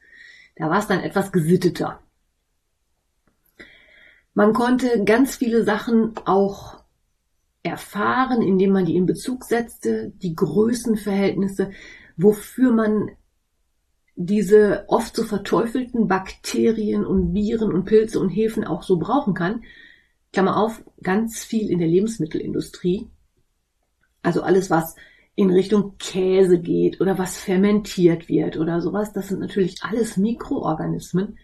Da 0.56 0.70
war 0.70 0.80
es 0.80 0.88
dann 0.88 1.00
etwas 1.00 1.32
gesitteter. 1.32 2.00
Man 4.34 4.54
konnte 4.54 5.04
ganz 5.06 5.36
viele 5.36 5.64
Sachen 5.64 6.14
auch 6.26 6.84
erfahren, 7.64 8.42
indem 8.42 8.72
man 8.72 8.86
die 8.86 8.96
in 8.96 9.06
Bezug 9.06 9.44
setzte, 9.44 10.12
die 10.22 10.36
Größenverhältnisse, 10.36 11.72
wofür 12.16 12.72
man 12.72 13.10
diese 14.22 14.84
oft 14.90 15.16
so 15.16 15.24
verteufelten 15.24 16.10
Bakterien 16.10 17.06
und 17.06 17.34
Viren 17.34 17.72
und 17.72 17.86
Pilze 17.86 18.20
und 18.20 18.28
Hefen 18.28 18.66
auch 18.66 18.84
so 18.84 19.00
brauchen 19.00 19.34
kann. 19.34 19.64
Klammer 20.34 20.58
auf, 20.58 20.84
ganz 21.02 21.46
viel 21.46 21.72
in 21.72 21.80
der 21.80 21.88
Lebensmittelindustrie. 21.88 23.08
Also 24.22 24.42
alles, 24.42 24.70
was 24.70 24.98
in 25.36 25.50
Richtung 25.50 25.98
Käse 26.00 26.60
geht 26.60 27.00
oder 27.00 27.18
was 27.18 27.38
fermentiert 27.38 28.28
wird 28.28 28.58
oder 28.58 28.82
sowas, 28.82 29.14
das 29.14 29.30
sind 29.30 29.40
natürlich 29.40 29.82
alles 29.84 30.18
Mikroorganismen. 30.18 31.38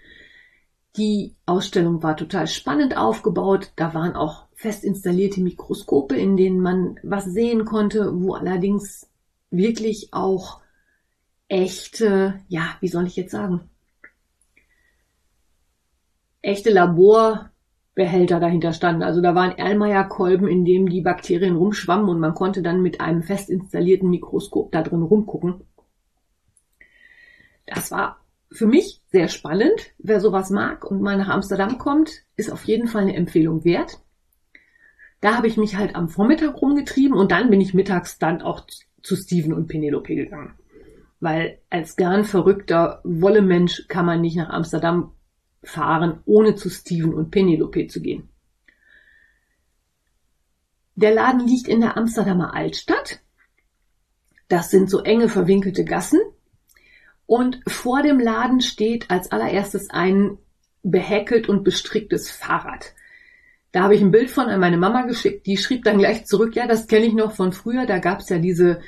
Die 0.98 1.34
Ausstellung 1.46 2.04
war 2.04 2.18
total 2.18 2.46
spannend 2.46 2.98
aufgebaut. 2.98 3.72
Da 3.78 3.94
waren 3.94 4.18
auch 4.18 4.48
fest 4.54 4.84
installierte 4.84 5.40
Mikroskope, 5.40 6.18
in 6.18 6.36
denen 6.36 6.60
man 6.60 7.00
was 7.04 7.24
sehen 7.24 7.64
konnte, 7.64 8.12
wo 8.22 8.34
allerdings 8.34 9.10
wirklich 9.50 10.10
auch 10.12 10.60
echte, 11.48 12.40
ja, 12.48 12.78
wie 12.80 12.88
soll 12.88 13.08
ich 13.08 13.16
jetzt 13.16 13.32
sagen, 13.32 13.70
echte 16.42 16.70
Laborbehälter 16.70 18.40
dahinter 18.40 18.74
standen. 18.74 19.04
Also 19.04 19.22
da 19.22 19.36
waren 19.36 19.58
Erlmeyer-Kolben, 19.58 20.48
in 20.48 20.66
dem 20.66 20.90
die 20.90 21.02
Bakterien 21.02 21.56
rumschwammen 21.56 22.10
und 22.10 22.20
man 22.20 22.34
konnte 22.34 22.62
dann 22.62 22.82
mit 22.82 23.02
einem 23.02 23.24
fest 23.24 23.50
installierten 23.50 24.10
Mikroskop 24.10 24.72
da 24.72 24.82
drin 24.82 25.02
rumgucken. 25.02 25.62
Das 27.66 27.92
war 27.92 28.20
für 28.52 28.68
mich 28.68 29.02
sehr 29.12 29.28
spannend. 29.28 29.94
Wer 29.98 30.20
sowas 30.20 30.50
mag 30.50 30.86
und 30.86 31.02
mal 31.02 31.18
nach 31.18 31.30
Amsterdam 31.30 31.78
kommt, 31.78 32.24
ist 32.36 32.52
auf 32.52 32.64
jeden 32.66 32.88
Fall 32.88 33.04
eine 33.04 33.16
Empfehlung 33.16 33.66
wert. 33.66 34.00
Da 35.22 35.36
habe 35.36 35.48
ich 35.48 35.58
mich 35.58 35.76
halt 35.76 35.96
am 35.96 36.10
Vormittag 36.10 36.62
rumgetrieben 36.62 37.18
und 37.18 37.32
dann 37.32 37.50
bin 37.50 37.60
ich 37.60 37.74
mittags 37.74 38.20
dann 38.20 38.42
auch 38.42 38.66
zu 39.02 39.16
Steven 39.16 39.54
und 39.54 39.68
Penelope 39.68 40.16
gegangen. 40.16 40.54
Weil 41.26 41.58
als 41.72 41.96
garnverrückter 41.96 43.02
Wollemensch 43.04 43.88
kann 43.88 44.06
man 44.06 44.22
nicht 44.22 44.38
nach 44.38 44.50
Amsterdam 44.50 45.12
fahren, 45.64 46.20
ohne 46.26 46.54
zu 46.54 46.70
Steven 46.70 47.16
und 47.16 47.32
Penelope 47.32 47.88
zu 47.88 48.00
gehen. 48.00 48.30
Der 50.94 51.16
Laden 51.16 51.48
liegt 51.48 51.68
in 51.68 51.82
der 51.82 51.98
Amsterdamer 51.98 52.54
Altstadt. 52.54 53.22
Das 54.50 54.70
sind 54.70 54.88
so 54.88 55.02
enge 55.02 55.28
verwinkelte 55.28 55.84
Gassen. 55.84 56.20
Und 57.26 57.60
vor 57.66 58.04
dem 58.04 58.20
Laden 58.20 58.62
steht 58.62 59.10
als 59.10 59.32
allererstes 59.32 59.90
ein 59.90 60.38
behäkelt 60.84 61.50
und 61.50 61.64
bestricktes 61.64 62.30
Fahrrad. 62.30 62.94
Da 63.72 63.82
habe 63.82 63.96
ich 63.96 64.02
ein 64.02 64.12
Bild 64.12 64.30
von 64.30 64.46
an 64.46 64.60
meine 64.60 64.78
Mama 64.78 65.08
geschickt. 65.08 65.48
Die 65.48 65.58
schrieb 65.58 65.86
dann 65.86 65.98
gleich 65.98 66.28
zurück, 66.28 66.56
ja, 66.56 66.68
das 66.68 66.86
kenne 66.86 67.08
ich 67.08 67.14
noch 67.16 67.32
von 67.32 67.52
früher. 67.52 67.88
Da 67.88 67.98
gab 67.98 68.20
es 68.20 68.30
ja 68.30 68.38
diese 68.38 68.80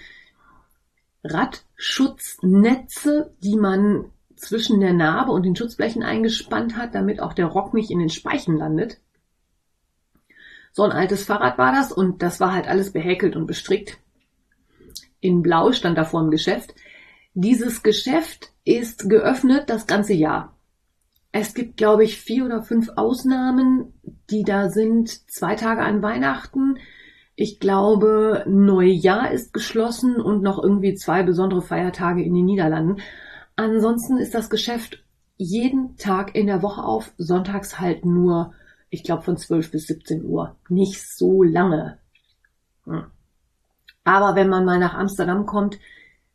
Radschutznetze, 1.32 3.34
die 3.44 3.56
man 3.56 4.12
zwischen 4.36 4.80
der 4.80 4.94
Narbe 4.94 5.32
und 5.32 5.44
den 5.44 5.56
Schutzblechen 5.56 6.04
eingespannt 6.04 6.78
hat, 6.78 6.96
damit 6.96 7.20
auch 7.20 7.34
der 7.34 7.48
Rock 7.48 7.74
nicht 7.74 7.92
in 7.92 8.00
den 8.00 8.10
Speichen 8.10 8.58
landet. 8.58 9.00
So 10.72 10.84
ein 10.84 10.92
altes 10.92 11.26
Fahrrad 11.26 11.58
war 11.58 11.72
das 11.72 11.92
und 11.92 12.22
das 12.22 12.40
war 12.40 12.54
halt 12.54 12.68
alles 12.68 12.94
behäkelt 12.94 13.36
und 13.36 13.48
bestrickt. 13.48 13.98
In 15.20 15.42
Blau 15.42 15.72
stand 15.72 15.98
da 15.98 16.06
vor 16.06 16.22
dem 16.22 16.30
Geschäft. 16.30 16.76
Dieses 17.34 17.82
Geschäft 17.82 18.52
ist 18.64 19.10
geöffnet 19.10 19.70
das 19.70 19.88
ganze 19.88 20.14
Jahr. 20.14 20.56
Es 21.32 21.54
gibt, 21.54 21.78
glaube 21.78 22.04
ich, 22.04 22.20
vier 22.20 22.46
oder 22.46 22.62
fünf 22.62 22.90
Ausnahmen, 22.96 23.94
die 24.30 24.44
da 24.44 24.70
sind. 24.70 25.30
Zwei 25.30 25.56
Tage 25.56 25.82
an 25.82 26.02
Weihnachten. 26.02 26.78
Ich 27.40 27.60
glaube, 27.60 28.44
Neujahr 28.48 29.30
ist 29.30 29.54
geschlossen 29.54 30.16
und 30.16 30.42
noch 30.42 30.58
irgendwie 30.62 30.96
zwei 30.96 31.22
besondere 31.22 31.62
Feiertage 31.62 32.24
in 32.24 32.34
den 32.34 32.46
Niederlanden. 32.46 33.00
Ansonsten 33.56 34.18
ist 34.18 34.34
das 34.34 34.50
Geschäft 34.50 35.04
jeden 35.36 35.98
Tag 35.98 36.34
in 36.34 36.48
der 36.48 36.64
Woche 36.64 36.82
auf, 36.82 37.14
sonntags 37.20 37.80
halt 37.80 38.06
nur, 38.06 38.54
ich 38.90 39.04
glaube, 39.04 39.22
von 39.22 39.38
12 39.38 39.70
bis 39.70 39.86
17 39.86 40.26
Uhr. 40.26 40.56
Nicht 40.68 41.16
so 41.16 41.44
lange. 41.44 42.00
Hm. 42.86 43.06
Aber 44.04 44.36
wenn 44.36 44.50
man 44.50 44.66
mal 44.66 44.80
nach 44.80 44.96
Amsterdam 44.96 45.46
kommt, 45.46 45.78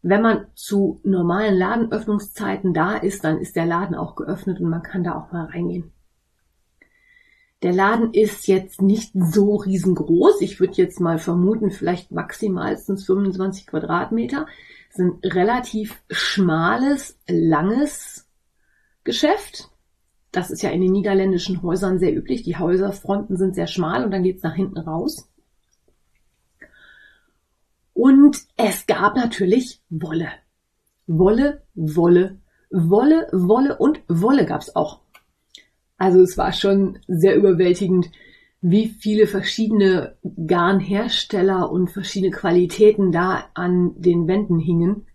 wenn 0.03 0.23
man 0.23 0.47
zu 0.55 1.01
normalen 1.03 1.57
Ladenöffnungszeiten 1.57 2.75
da 2.75 2.95
ist, 2.95 3.25
dann 3.25 3.41
ist 3.41 3.57
der 3.57 3.67
Laden 3.67 3.97
auch 3.97 4.15
geöffnet 4.15 4.61
und 4.61 4.71
man 4.71 4.85
kann 4.85 5.03
da 5.03 5.17
auch 5.17 5.33
mal 5.33 5.47
reingehen. 5.47 5.91
Der 7.62 7.72
Laden 7.72 8.12
ist 8.12 8.48
jetzt 8.48 8.83
nicht 8.83 9.12
so 9.14 9.55
riesengroß. 9.55 10.40
Ich 10.40 10.59
würde 10.59 10.75
jetzt 10.75 10.98
mal 10.98 11.18
vermuten, 11.18 11.70
vielleicht 11.70 12.11
maximalstens 12.11 13.05
25 13.07 13.68
Quadratmeter. 13.68 14.46
Das 14.88 14.98
ist 14.98 15.05
ein 15.05 15.18
relativ 15.31 16.03
schmales, 16.11 17.18
langes 17.29 18.27
Geschäft. 19.05 19.70
Das 20.33 20.51
ist 20.51 20.62
ja 20.62 20.70
in 20.70 20.81
den 20.81 20.92
niederländischen 20.92 21.62
Häusern 21.62 21.98
sehr 22.01 22.16
üblich. 22.16 22.42
Die 22.42 22.57
Häuserfronten 22.57 23.37
sind 23.37 23.55
sehr 23.55 23.68
schmal 23.68 24.05
und 24.05 24.11
dann 24.11 24.25
geht's 24.25 24.42
nach 24.42 24.55
hinten 24.55 24.79
raus. 24.79 25.29
Und 27.92 28.38
es 28.57 28.87
gab 28.87 29.14
natürlich 29.14 29.83
Wolle. 29.88 30.31
Wolle, 31.07 31.62
Wolle, 31.75 32.38
Wolle, 32.70 33.29
Wolle 33.33 33.77
und 33.77 34.03
Wolle 34.09 34.46
gab's 34.46 34.75
auch. 34.75 35.02
Also 36.03 36.21
es 36.21 36.37
war 36.37 36.53
schon 36.53 36.99
sehr 37.07 37.37
überwältigend, 37.37 38.11
wie 38.61 38.88
viele 38.88 39.29
verschiedene 39.29 40.17
Garnhersteller 40.25 41.71
und 41.71 41.93
verschiedene 41.93 42.33
Qualitäten 42.33 43.12
da 43.12 43.45
an 43.55 43.95
den 44.01 44.27
Wänden 44.27 44.59
hingen. 44.59 45.07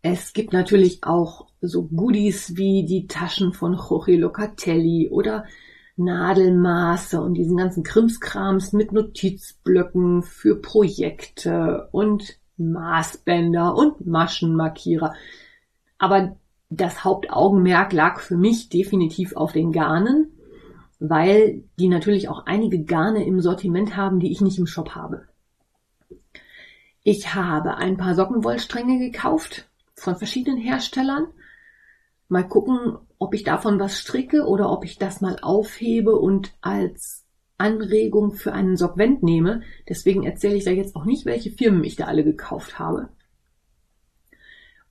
Es 0.00 0.32
gibt 0.32 0.54
natürlich 0.54 1.04
auch 1.04 1.48
so 1.60 1.88
Goodies 1.88 2.56
wie 2.56 2.86
die 2.86 3.06
Taschen 3.06 3.52
von 3.52 3.74
Jorge 3.74 4.16
Locatelli 4.16 5.10
oder 5.10 5.44
Nadelmaße 5.96 7.20
und 7.20 7.34
diesen 7.34 7.58
ganzen 7.58 7.82
Krimskrams 7.82 8.72
mit 8.72 8.92
Notizblöcken 8.92 10.22
für 10.22 10.56
Projekte 10.56 11.90
und 11.92 12.38
Maßbänder 12.56 13.76
und 13.76 14.06
Maschenmarkierer. 14.06 15.12
Aber 15.98 16.38
das 16.76 17.04
Hauptaugenmerk 17.04 17.92
lag 17.92 18.20
für 18.20 18.36
mich 18.36 18.68
definitiv 18.68 19.36
auf 19.36 19.52
den 19.52 19.72
Garnen, 19.72 20.32
weil 20.98 21.64
die 21.78 21.88
natürlich 21.88 22.28
auch 22.28 22.46
einige 22.46 22.84
Garne 22.84 23.24
im 23.24 23.40
Sortiment 23.40 23.96
haben, 23.96 24.20
die 24.20 24.32
ich 24.32 24.40
nicht 24.40 24.58
im 24.58 24.66
Shop 24.66 24.90
habe. 24.90 25.26
Ich 27.02 27.34
habe 27.34 27.76
ein 27.76 27.96
paar 27.96 28.14
Sockenwollstränge 28.14 28.98
gekauft 28.98 29.68
von 29.94 30.16
verschiedenen 30.16 30.58
Herstellern. 30.58 31.28
Mal 32.28 32.48
gucken, 32.48 32.98
ob 33.18 33.34
ich 33.34 33.44
davon 33.44 33.78
was 33.78 33.98
stricke 33.98 34.46
oder 34.46 34.70
ob 34.70 34.84
ich 34.84 34.98
das 34.98 35.20
mal 35.20 35.38
aufhebe 35.40 36.16
und 36.16 36.52
als 36.60 37.24
Anregung 37.58 38.32
für 38.32 38.52
einen 38.52 38.76
Sockvent 38.76 39.22
nehme. 39.22 39.62
Deswegen 39.88 40.24
erzähle 40.24 40.56
ich 40.56 40.64
da 40.64 40.72
jetzt 40.72 40.96
auch 40.96 41.04
nicht, 41.04 41.24
welche 41.26 41.50
Firmen 41.50 41.84
ich 41.84 41.96
da 41.96 42.06
alle 42.06 42.24
gekauft 42.24 42.78
habe. 42.78 43.08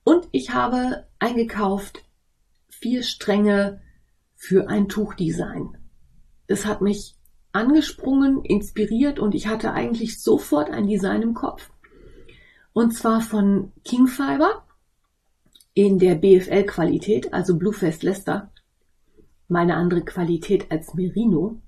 Und 0.08 0.28
ich 0.30 0.54
habe 0.54 1.08
eingekauft 1.18 2.04
vier 2.68 3.02
Stränge 3.02 3.80
für 4.36 4.68
ein 4.68 4.88
Tuchdesign. 4.88 5.76
Es 6.46 6.64
hat 6.64 6.80
mich 6.80 7.16
angesprungen, 7.50 8.44
inspiriert 8.44 9.18
und 9.18 9.34
ich 9.34 9.48
hatte 9.48 9.72
eigentlich 9.72 10.22
sofort 10.22 10.70
ein 10.70 10.86
Design 10.86 11.22
im 11.22 11.34
Kopf. 11.34 11.72
Und 12.72 12.94
zwar 12.94 13.20
von 13.20 13.72
King 13.82 14.06
Fiber 14.06 14.64
in 15.74 15.98
der 15.98 16.14
BFL-Qualität, 16.14 17.34
also 17.34 17.58
Bluefest 17.58 18.04
Leicester, 18.04 18.52
meine 19.48 19.74
andere 19.74 20.02
Qualität 20.02 20.70
als 20.70 20.94
Merino, 20.94 21.60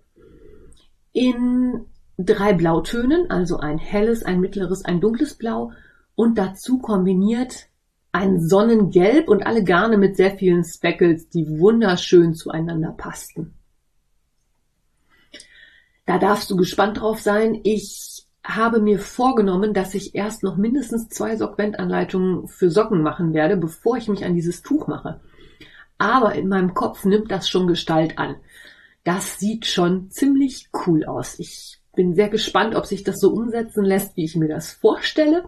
in 1.12 1.86
drei 2.16 2.52
Blautönen, 2.52 3.32
also 3.32 3.56
ein 3.56 3.78
helles, 3.78 4.22
ein 4.22 4.38
mittleres, 4.38 4.84
ein 4.84 5.00
dunkles 5.00 5.34
Blau 5.34 5.72
und 6.14 6.38
dazu 6.38 6.78
kombiniert 6.78 7.67
ein 8.12 8.40
Sonnengelb 8.40 9.28
und 9.28 9.46
alle 9.46 9.64
Garne 9.64 9.98
mit 9.98 10.16
sehr 10.16 10.36
vielen 10.36 10.64
Speckles, 10.64 11.28
die 11.28 11.58
wunderschön 11.58 12.34
zueinander 12.34 12.92
passten. 12.92 13.54
Da 16.06 16.18
darfst 16.18 16.50
du 16.50 16.56
gespannt 16.56 17.00
drauf 17.00 17.20
sein. 17.20 17.60
Ich 17.64 18.26
habe 18.42 18.80
mir 18.80 18.98
vorgenommen, 18.98 19.74
dass 19.74 19.94
ich 19.94 20.14
erst 20.14 20.42
noch 20.42 20.56
mindestens 20.56 21.08
zwei 21.10 21.36
Sockventanleitungen 21.36 22.48
für 22.48 22.70
Socken 22.70 23.02
machen 23.02 23.34
werde, 23.34 23.58
bevor 23.58 23.98
ich 23.98 24.08
mich 24.08 24.24
an 24.24 24.34
dieses 24.34 24.62
Tuch 24.62 24.86
mache. 24.86 25.20
Aber 25.98 26.34
in 26.34 26.48
meinem 26.48 26.72
Kopf 26.72 27.04
nimmt 27.04 27.30
das 27.30 27.48
schon 27.48 27.66
Gestalt 27.66 28.18
an. 28.18 28.36
Das 29.04 29.38
sieht 29.38 29.66
schon 29.66 30.10
ziemlich 30.10 30.70
cool 30.86 31.04
aus. 31.04 31.38
Ich 31.38 31.78
bin 31.94 32.14
sehr 32.14 32.30
gespannt, 32.30 32.74
ob 32.74 32.86
sich 32.86 33.04
das 33.04 33.20
so 33.20 33.30
umsetzen 33.32 33.84
lässt, 33.84 34.16
wie 34.16 34.24
ich 34.24 34.36
mir 34.36 34.48
das 34.48 34.72
vorstelle. 34.72 35.44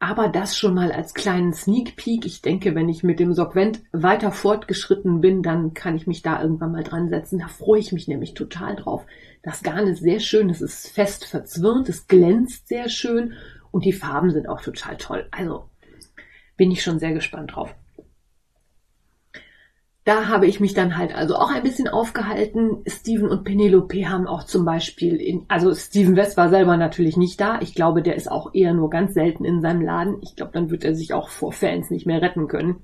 Aber 0.00 0.28
das 0.28 0.56
schon 0.56 0.74
mal 0.74 0.92
als 0.92 1.12
kleinen 1.12 1.52
Sneak 1.52 1.96
Peek. 1.96 2.24
Ich 2.24 2.40
denke, 2.40 2.76
wenn 2.76 2.88
ich 2.88 3.02
mit 3.02 3.18
dem 3.18 3.32
Sorgvent 3.32 3.80
weiter 3.90 4.30
fortgeschritten 4.30 5.20
bin, 5.20 5.42
dann 5.42 5.74
kann 5.74 5.96
ich 5.96 6.06
mich 6.06 6.22
da 6.22 6.40
irgendwann 6.40 6.70
mal 6.70 6.84
dran 6.84 7.08
setzen. 7.08 7.40
Da 7.40 7.48
freue 7.48 7.80
ich 7.80 7.90
mich 7.90 8.06
nämlich 8.06 8.34
total 8.34 8.76
drauf. 8.76 9.04
Das 9.42 9.62
Garn 9.62 9.88
ist 9.88 10.00
sehr 10.00 10.20
schön, 10.20 10.50
es 10.50 10.60
ist 10.60 10.88
fest 10.88 11.24
verzwirnt, 11.24 11.88
es 11.88 12.06
glänzt 12.06 12.68
sehr 12.68 12.88
schön 12.88 13.32
und 13.72 13.84
die 13.84 13.92
Farben 13.92 14.30
sind 14.30 14.48
auch 14.48 14.60
total 14.60 14.96
toll. 14.96 15.26
Also 15.32 15.64
bin 16.56 16.70
ich 16.70 16.82
schon 16.82 17.00
sehr 17.00 17.12
gespannt 17.12 17.54
drauf. 17.54 17.74
Da 20.08 20.26
habe 20.28 20.46
ich 20.46 20.58
mich 20.58 20.72
dann 20.72 20.96
halt 20.96 21.14
also 21.14 21.36
auch 21.36 21.50
ein 21.50 21.62
bisschen 21.62 21.86
aufgehalten. 21.86 22.82
Steven 22.86 23.28
und 23.28 23.44
Penelope 23.44 24.08
haben 24.08 24.26
auch 24.26 24.44
zum 24.44 24.64
Beispiel 24.64 25.16
in, 25.16 25.44
also 25.48 25.74
Steven 25.74 26.16
West 26.16 26.38
war 26.38 26.48
selber 26.48 26.78
natürlich 26.78 27.18
nicht 27.18 27.38
da. 27.38 27.60
Ich 27.60 27.74
glaube, 27.74 28.00
der 28.00 28.16
ist 28.16 28.30
auch 28.30 28.54
eher 28.54 28.72
nur 28.72 28.88
ganz 28.88 29.12
selten 29.12 29.44
in 29.44 29.60
seinem 29.60 29.82
Laden. 29.82 30.16
Ich 30.22 30.34
glaube, 30.34 30.52
dann 30.54 30.70
wird 30.70 30.82
er 30.82 30.94
sich 30.94 31.12
auch 31.12 31.28
vor 31.28 31.52
Fans 31.52 31.90
nicht 31.90 32.06
mehr 32.06 32.22
retten 32.22 32.48
können. 32.48 32.76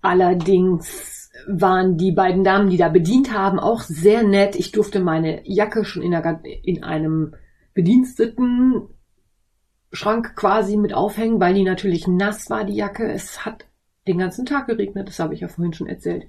Allerdings 0.00 1.32
waren 1.48 1.96
die 1.96 2.12
beiden 2.12 2.44
Damen, 2.44 2.70
die 2.70 2.76
da 2.76 2.88
bedient 2.88 3.36
haben, 3.36 3.58
auch 3.58 3.80
sehr 3.80 4.22
nett. 4.22 4.54
Ich 4.54 4.70
durfte 4.70 5.00
meine 5.00 5.40
Jacke 5.42 5.84
schon 5.84 6.04
in, 6.04 6.12
der, 6.12 6.40
in 6.62 6.84
einem 6.84 7.34
Bediensteten 7.74 8.90
Schrank 9.90 10.36
quasi 10.36 10.76
mit 10.76 10.94
aufhängen, 10.94 11.40
weil 11.40 11.54
die 11.54 11.64
natürlich 11.64 12.06
nass 12.06 12.48
war, 12.48 12.62
die 12.62 12.76
Jacke. 12.76 13.10
Es 13.10 13.44
hat 13.44 13.67
den 14.08 14.18
ganzen 14.18 14.46
Tag 14.46 14.66
geregnet, 14.66 15.08
das 15.08 15.18
habe 15.18 15.34
ich 15.34 15.40
ja 15.40 15.48
vorhin 15.48 15.74
schon 15.74 15.86
erzählt. 15.86 16.26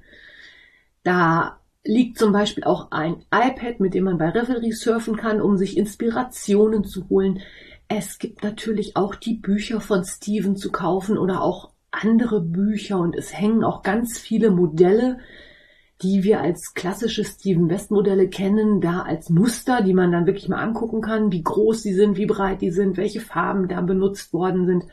Da 1.03 1.59
liegt 1.83 2.17
zum 2.17 2.31
Beispiel 2.31 2.63
auch 2.63 2.91
ein 2.91 3.23
iPad, 3.33 3.79
mit 3.79 3.93
dem 3.93 4.03
man 4.03 4.17
bei 4.17 4.29
Revelry 4.29 4.71
surfen 4.71 5.15
kann, 5.15 5.41
um 5.41 5.57
sich 5.57 5.77
Inspirationen 5.77 6.83
zu 6.83 7.09
holen. 7.09 7.39
Es 7.87 8.19
gibt 8.19 8.43
natürlich 8.43 8.95
auch 8.95 9.15
die 9.15 9.35
Bücher 9.35 9.81
von 9.81 10.03
Steven 10.03 10.55
zu 10.55 10.71
kaufen 10.71 11.17
oder 11.17 11.41
auch 11.41 11.71
andere 11.91 12.41
Bücher 12.41 12.99
und 12.99 13.15
es 13.15 13.35
hängen 13.35 13.63
auch 13.63 13.81
ganz 13.81 14.19
viele 14.19 14.51
Modelle, 14.51 15.19
die 16.01 16.23
wir 16.23 16.39
als 16.39 16.73
klassische 16.73 17.25
Steven 17.25 17.69
West 17.69 17.91
Modelle 17.91 18.29
kennen, 18.29 18.79
da 18.79 19.01
als 19.01 19.29
Muster, 19.29 19.81
die 19.81 19.93
man 19.93 20.11
dann 20.11 20.25
wirklich 20.25 20.47
mal 20.47 20.61
angucken 20.61 21.01
kann, 21.01 21.31
wie 21.31 21.43
groß 21.43 21.81
die 21.81 21.93
sind, 21.93 22.17
wie 22.17 22.25
breit 22.25 22.61
die 22.61 22.71
sind, 22.71 22.95
welche 22.95 23.19
Farben 23.19 23.67
da 23.67 23.81
benutzt 23.81 24.31
worden 24.31 24.65
sind. 24.65 24.85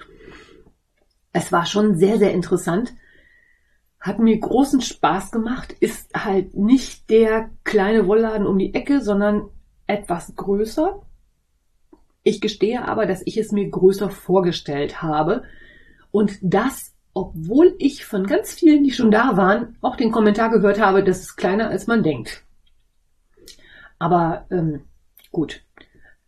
Es 1.36 1.52
war 1.52 1.66
schon 1.66 1.98
sehr, 1.98 2.16
sehr 2.16 2.32
interessant. 2.32 2.94
Hat 4.00 4.18
mir 4.18 4.38
großen 4.38 4.80
Spaß 4.80 5.32
gemacht. 5.32 5.76
Ist 5.80 6.14
halt 6.14 6.54
nicht 6.54 7.10
der 7.10 7.50
kleine 7.62 8.06
Wollladen 8.06 8.46
um 8.46 8.58
die 8.58 8.72
Ecke, 8.72 9.02
sondern 9.02 9.50
etwas 9.86 10.34
größer. 10.34 11.02
Ich 12.22 12.40
gestehe 12.40 12.88
aber, 12.88 13.04
dass 13.04 13.20
ich 13.26 13.36
es 13.36 13.52
mir 13.52 13.68
größer 13.68 14.08
vorgestellt 14.08 15.02
habe. 15.02 15.42
Und 16.10 16.38
das, 16.40 16.94
obwohl 17.12 17.74
ich 17.78 18.06
von 18.06 18.26
ganz 18.26 18.54
vielen, 18.54 18.82
die 18.82 18.92
schon 18.92 19.10
da 19.10 19.36
waren, 19.36 19.76
auch 19.82 19.96
den 19.96 20.12
Kommentar 20.12 20.48
gehört 20.48 20.80
habe, 20.80 21.04
dass 21.04 21.20
es 21.20 21.36
kleiner 21.36 21.68
als 21.68 21.86
man 21.86 22.02
denkt. 22.02 22.46
Aber 23.98 24.46
ähm, 24.50 24.84
gut, 25.32 25.62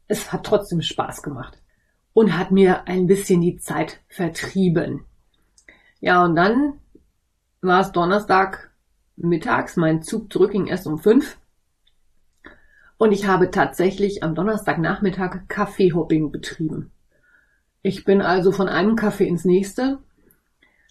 es 0.06 0.34
hat 0.34 0.44
trotzdem 0.44 0.82
Spaß 0.82 1.22
gemacht 1.22 1.58
und 2.18 2.36
hat 2.36 2.50
mir 2.50 2.88
ein 2.88 3.06
bisschen 3.06 3.40
die 3.42 3.58
Zeit 3.58 4.00
vertrieben. 4.08 5.04
Ja, 6.00 6.24
und 6.24 6.34
dann 6.34 6.80
war 7.60 7.80
es 7.80 7.92
Donnerstag 7.92 8.72
mittags, 9.14 9.76
mein 9.76 10.02
Zug 10.02 10.32
zurück 10.32 10.50
ging 10.50 10.66
erst 10.66 10.88
um 10.88 10.98
fünf. 10.98 11.38
Und 12.96 13.12
ich 13.12 13.28
habe 13.28 13.52
tatsächlich 13.52 14.24
am 14.24 14.34
Donnerstagnachmittag 14.34 15.46
Kaffeehopping 15.46 16.32
betrieben. 16.32 16.90
Ich 17.82 18.04
bin 18.04 18.20
also 18.20 18.50
von 18.50 18.66
einem 18.66 18.96
Kaffee 18.96 19.28
ins 19.28 19.44
nächste, 19.44 19.98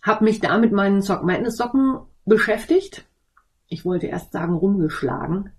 habe 0.02 0.24
mich 0.24 0.40
da 0.40 0.58
mit 0.58 0.72
meinen 0.72 1.02
Sock 1.02 1.24
Madness 1.24 1.58
Socken 1.58 2.00
beschäftigt. 2.24 3.04
Ich 3.68 3.84
wollte 3.84 4.08
erst 4.08 4.32
sagen 4.32 4.54
rumgeschlagen, 4.54 5.52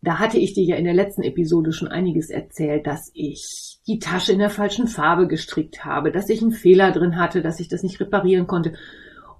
da 0.00 0.18
hatte 0.18 0.38
ich 0.38 0.54
dir 0.54 0.64
ja 0.64 0.76
in 0.76 0.84
der 0.84 0.94
letzten 0.94 1.22
Episode 1.22 1.72
schon 1.72 1.88
einiges 1.88 2.30
erzählt, 2.30 2.86
dass 2.86 3.10
ich 3.14 3.80
die 3.86 3.98
Tasche 3.98 4.32
in 4.32 4.38
der 4.38 4.50
falschen 4.50 4.86
Farbe 4.86 5.26
gestrickt 5.26 5.84
habe, 5.84 6.12
dass 6.12 6.28
ich 6.28 6.40
einen 6.40 6.52
Fehler 6.52 6.92
drin 6.92 7.18
hatte, 7.18 7.42
dass 7.42 7.58
ich 7.58 7.68
das 7.68 7.82
nicht 7.82 8.00
reparieren 8.00 8.46
konnte. 8.46 8.74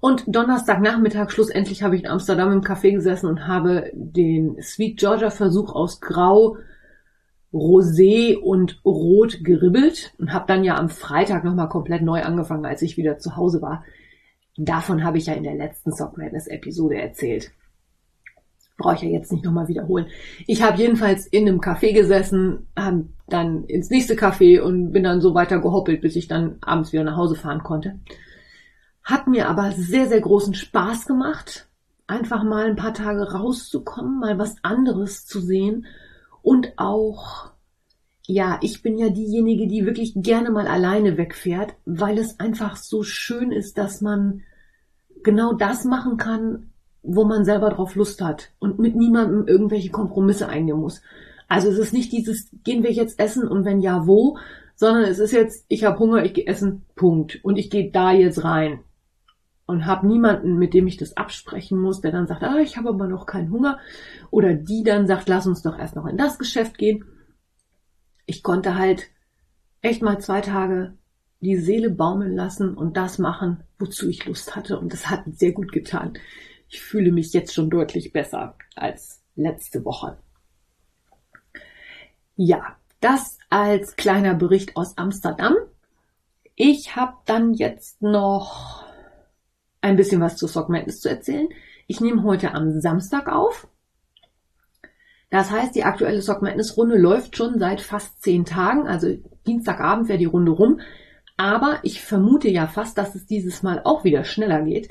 Und 0.01 0.23
Donnerstagnachmittag 0.27 1.29
schlussendlich 1.29 1.83
habe 1.83 1.95
ich 1.95 2.03
in 2.03 2.09
Amsterdam 2.09 2.51
im 2.51 2.61
Café 2.61 2.91
gesessen 2.91 3.27
und 3.27 3.47
habe 3.47 3.91
den 3.93 4.61
Sweet 4.61 4.97
Georgia 4.97 5.29
Versuch 5.29 5.73
aus 5.73 6.01
Grau, 6.01 6.57
Rosé 7.53 8.37
und 8.37 8.79
Rot 8.85 9.43
geribbelt 9.43 10.13
und 10.17 10.33
habe 10.33 10.45
dann 10.47 10.63
ja 10.63 10.77
am 10.77 10.89
Freitag 10.89 11.43
nochmal 11.43 11.69
komplett 11.69 12.01
neu 12.01 12.21
angefangen, 12.21 12.65
als 12.65 12.81
ich 12.81 12.97
wieder 12.97 13.17
zu 13.17 13.35
Hause 13.35 13.61
war. 13.61 13.83
Davon 14.57 15.03
habe 15.03 15.17
ich 15.17 15.27
ja 15.27 15.33
in 15.33 15.43
der 15.43 15.55
letzten 15.55 15.91
Sock 15.91 16.17
Madness 16.17 16.47
Episode 16.47 16.95
erzählt. 16.95 17.51
Brauche 18.79 18.95
ich 18.95 19.01
ja 19.01 19.09
jetzt 19.09 19.31
nicht 19.31 19.43
nochmal 19.43 19.67
wiederholen. 19.67 20.07
Ich 20.47 20.63
habe 20.63 20.77
jedenfalls 20.77 21.27
in 21.27 21.47
einem 21.47 21.59
Café 21.59 21.93
gesessen, 21.93 22.67
dann 22.75 23.65
ins 23.65 23.89
nächste 23.89 24.15
Café 24.15 24.61
und 24.61 24.91
bin 24.93 25.03
dann 25.03 25.21
so 25.21 25.35
weiter 25.35 25.59
gehoppelt, 25.59 26.01
bis 26.01 26.15
ich 26.15 26.27
dann 26.27 26.55
abends 26.61 26.93
wieder 26.93 27.03
nach 27.03 27.17
Hause 27.17 27.35
fahren 27.35 27.61
konnte. 27.61 27.99
Hat 29.03 29.27
mir 29.27 29.49
aber 29.49 29.73
sehr, 29.73 30.07
sehr 30.07 30.21
großen 30.21 30.53
Spaß 30.53 31.05
gemacht, 31.05 31.67
einfach 32.07 32.43
mal 32.43 32.67
ein 32.67 32.77
paar 32.77 32.93
Tage 32.93 33.33
rauszukommen, 33.33 34.19
mal 34.19 34.39
was 34.39 34.55
anderes 34.63 35.25
zu 35.25 35.41
sehen 35.41 35.85
und 36.41 36.73
auch, 36.77 37.51
ja, 38.25 38.59
ich 38.61 38.81
bin 38.81 38.97
ja 38.97 39.09
diejenige, 39.09 39.67
die 39.67 39.85
wirklich 39.85 40.13
gerne 40.15 40.51
mal 40.51 40.67
alleine 40.67 41.17
wegfährt, 41.17 41.73
weil 41.85 42.17
es 42.17 42.39
einfach 42.39 42.77
so 42.77 43.03
schön 43.03 43.51
ist, 43.51 43.77
dass 43.77 44.01
man 44.01 44.41
genau 45.21 45.53
das 45.53 45.83
machen 45.83 46.15
kann, 46.17 46.68
wo 47.15 47.25
man 47.25 47.45
selber 47.45 47.69
drauf 47.69 47.95
Lust 47.95 48.21
hat 48.21 48.51
und 48.59 48.79
mit 48.79 48.95
niemandem 48.95 49.47
irgendwelche 49.47 49.89
Kompromisse 49.89 50.47
eingehen 50.47 50.79
muss. 50.79 51.01
Also 51.47 51.69
es 51.69 51.79
ist 51.79 51.93
nicht 51.93 52.11
dieses, 52.11 52.49
gehen 52.63 52.83
wir 52.83 52.91
jetzt 52.91 53.19
essen 53.19 53.47
und 53.47 53.65
wenn 53.65 53.79
ja, 53.79 54.05
wo, 54.05 54.37
sondern 54.75 55.03
es 55.03 55.19
ist 55.19 55.33
jetzt, 55.33 55.65
ich 55.67 55.83
habe 55.83 55.99
Hunger, 55.99 56.23
ich 56.23 56.33
gehe 56.33 56.47
essen, 56.47 56.85
Punkt. 56.95 57.43
Und 57.43 57.57
ich 57.57 57.69
gehe 57.69 57.91
da 57.91 58.13
jetzt 58.13 58.45
rein. 58.45 58.79
Und 59.65 59.85
habe 59.85 60.07
niemanden, 60.07 60.57
mit 60.57 60.73
dem 60.73 60.87
ich 60.87 60.97
das 60.97 61.17
absprechen 61.17 61.77
muss, 61.77 62.01
der 62.01 62.11
dann 62.11 62.27
sagt, 62.27 62.43
ah, 62.43 62.59
ich 62.59 62.77
habe 62.77 62.89
aber 62.89 63.07
noch 63.07 63.25
keinen 63.25 63.51
Hunger. 63.51 63.77
Oder 64.31 64.53
die 64.53 64.83
dann 64.83 65.05
sagt, 65.05 65.27
lass 65.27 65.47
uns 65.47 65.63
doch 65.63 65.77
erst 65.77 65.97
noch 65.97 66.05
in 66.05 66.17
das 66.17 66.39
Geschäft 66.39 66.77
gehen. 66.77 67.03
Ich 68.25 68.41
konnte 68.41 68.77
halt 68.77 69.07
echt 69.81 70.01
mal 70.01 70.19
zwei 70.19 70.41
Tage 70.41 70.93
die 71.41 71.57
Seele 71.57 71.89
baumeln 71.89 72.35
lassen 72.35 72.75
und 72.75 72.95
das 72.95 73.17
machen, 73.17 73.63
wozu 73.79 74.07
ich 74.07 74.25
Lust 74.25 74.55
hatte. 74.55 74.79
Und 74.79 74.93
das 74.93 75.09
hat 75.09 75.23
sehr 75.27 75.51
gut 75.51 75.71
getan. 75.71 76.13
Ich 76.69 76.81
fühle 76.81 77.11
mich 77.11 77.33
jetzt 77.33 77.53
schon 77.53 77.69
deutlich 77.69 78.13
besser 78.13 78.55
als 78.75 79.23
letzte 79.35 79.83
Woche. 79.85 80.17
Ja, 82.35 82.77
das 83.01 83.37
als 83.49 83.95
kleiner 83.95 84.35
Bericht 84.35 84.77
aus 84.77 84.97
Amsterdam. 84.97 85.55
Ich 86.55 86.95
habe 86.95 87.13
dann 87.25 87.53
jetzt 87.53 88.01
noch 88.01 88.85
ein 89.81 89.95
bisschen 89.95 90.21
was 90.21 90.37
zu 90.37 90.47
Sock 90.47 90.69
Madness 90.69 91.01
zu 91.01 91.09
erzählen. 91.09 91.49
Ich 91.87 92.01
nehme 92.01 92.23
heute 92.23 92.53
am 92.53 92.79
Samstag 92.79 93.27
auf. 93.29 93.67
Das 95.31 95.51
heißt, 95.51 95.75
die 95.75 95.83
aktuelle 95.83 96.21
Sock 96.21 96.41
Madness 96.41 96.77
Runde 96.77 96.97
läuft 96.97 97.35
schon 97.35 97.59
seit 97.59 97.81
fast 97.81 98.21
zehn 98.21 98.45
Tagen. 98.45 98.87
Also 98.87 99.17
Dienstagabend 99.47 100.07
wäre 100.07 100.17
die 100.17 100.25
Runde 100.25 100.51
rum. 100.51 100.81
Aber 101.37 101.79
ich 101.83 102.01
vermute 102.01 102.49
ja 102.49 102.67
fast, 102.67 102.97
dass 102.97 103.15
es 103.15 103.25
dieses 103.25 103.63
Mal 103.63 103.81
auch 103.83 104.03
wieder 104.03 104.23
schneller 104.23 104.61
geht. 104.63 104.89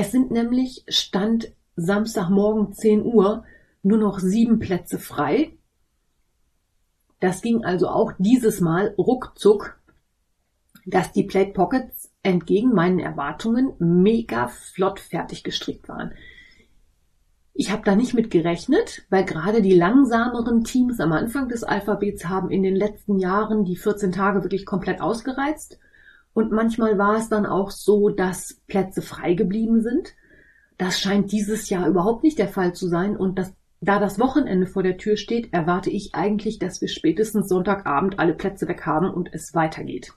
Es 0.00 0.12
sind 0.12 0.30
nämlich 0.30 0.82
Stand 0.88 1.52
Samstagmorgen 1.76 2.72
10 2.72 3.04
Uhr 3.04 3.44
nur 3.82 3.98
noch 3.98 4.18
sieben 4.18 4.58
Plätze 4.58 4.98
frei. 4.98 5.58
Das 7.20 7.42
ging 7.42 7.66
also 7.66 7.86
auch 7.88 8.12
dieses 8.16 8.62
Mal 8.62 8.94
ruckzuck, 8.96 9.78
dass 10.86 11.12
die 11.12 11.24
Plate 11.24 11.52
Pockets 11.52 12.10
entgegen 12.22 12.72
meinen 12.72 12.98
Erwartungen 12.98 13.74
mega 13.78 14.48
flott 14.48 15.00
fertig 15.00 15.44
gestrickt 15.44 15.86
waren. 15.86 16.12
Ich 17.52 17.70
habe 17.70 17.82
da 17.84 17.94
nicht 17.94 18.14
mit 18.14 18.30
gerechnet, 18.30 19.02
weil 19.10 19.26
gerade 19.26 19.60
die 19.60 19.74
langsameren 19.74 20.64
Teams 20.64 20.98
am 20.98 21.12
Anfang 21.12 21.50
des 21.50 21.62
Alphabets 21.62 22.24
haben 22.24 22.50
in 22.50 22.62
den 22.62 22.74
letzten 22.74 23.18
Jahren 23.18 23.66
die 23.66 23.76
14 23.76 24.12
Tage 24.12 24.42
wirklich 24.44 24.64
komplett 24.64 25.02
ausgereizt. 25.02 25.78
Und 26.32 26.52
manchmal 26.52 26.98
war 26.98 27.16
es 27.16 27.28
dann 27.28 27.46
auch 27.46 27.70
so, 27.70 28.08
dass 28.08 28.60
Plätze 28.66 29.02
frei 29.02 29.34
geblieben 29.34 29.80
sind. 29.80 30.14
Das 30.78 31.00
scheint 31.00 31.32
dieses 31.32 31.68
Jahr 31.68 31.88
überhaupt 31.88 32.22
nicht 32.22 32.38
der 32.38 32.48
Fall 32.48 32.72
zu 32.74 32.88
sein. 32.88 33.16
Und 33.16 33.38
das, 33.38 33.54
da 33.80 33.98
das 33.98 34.18
Wochenende 34.18 34.66
vor 34.66 34.82
der 34.82 34.96
Tür 34.96 35.16
steht, 35.16 35.52
erwarte 35.52 35.90
ich 35.90 36.14
eigentlich, 36.14 36.58
dass 36.58 36.80
wir 36.80 36.88
spätestens 36.88 37.48
Sonntagabend 37.48 38.18
alle 38.18 38.34
Plätze 38.34 38.68
weg 38.68 38.86
haben 38.86 39.10
und 39.10 39.28
es 39.32 39.54
weitergeht. 39.54 40.14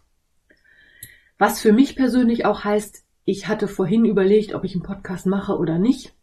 Was 1.38 1.60
für 1.60 1.74
mich 1.74 1.96
persönlich 1.96 2.46
auch 2.46 2.64
heißt, 2.64 3.04
ich 3.26 3.48
hatte 3.48 3.68
vorhin 3.68 4.06
überlegt, 4.06 4.54
ob 4.54 4.64
ich 4.64 4.76
einen 4.76 4.84
Podcast 4.84 5.26
mache 5.26 5.58
oder 5.58 5.80
nicht. 5.80 6.14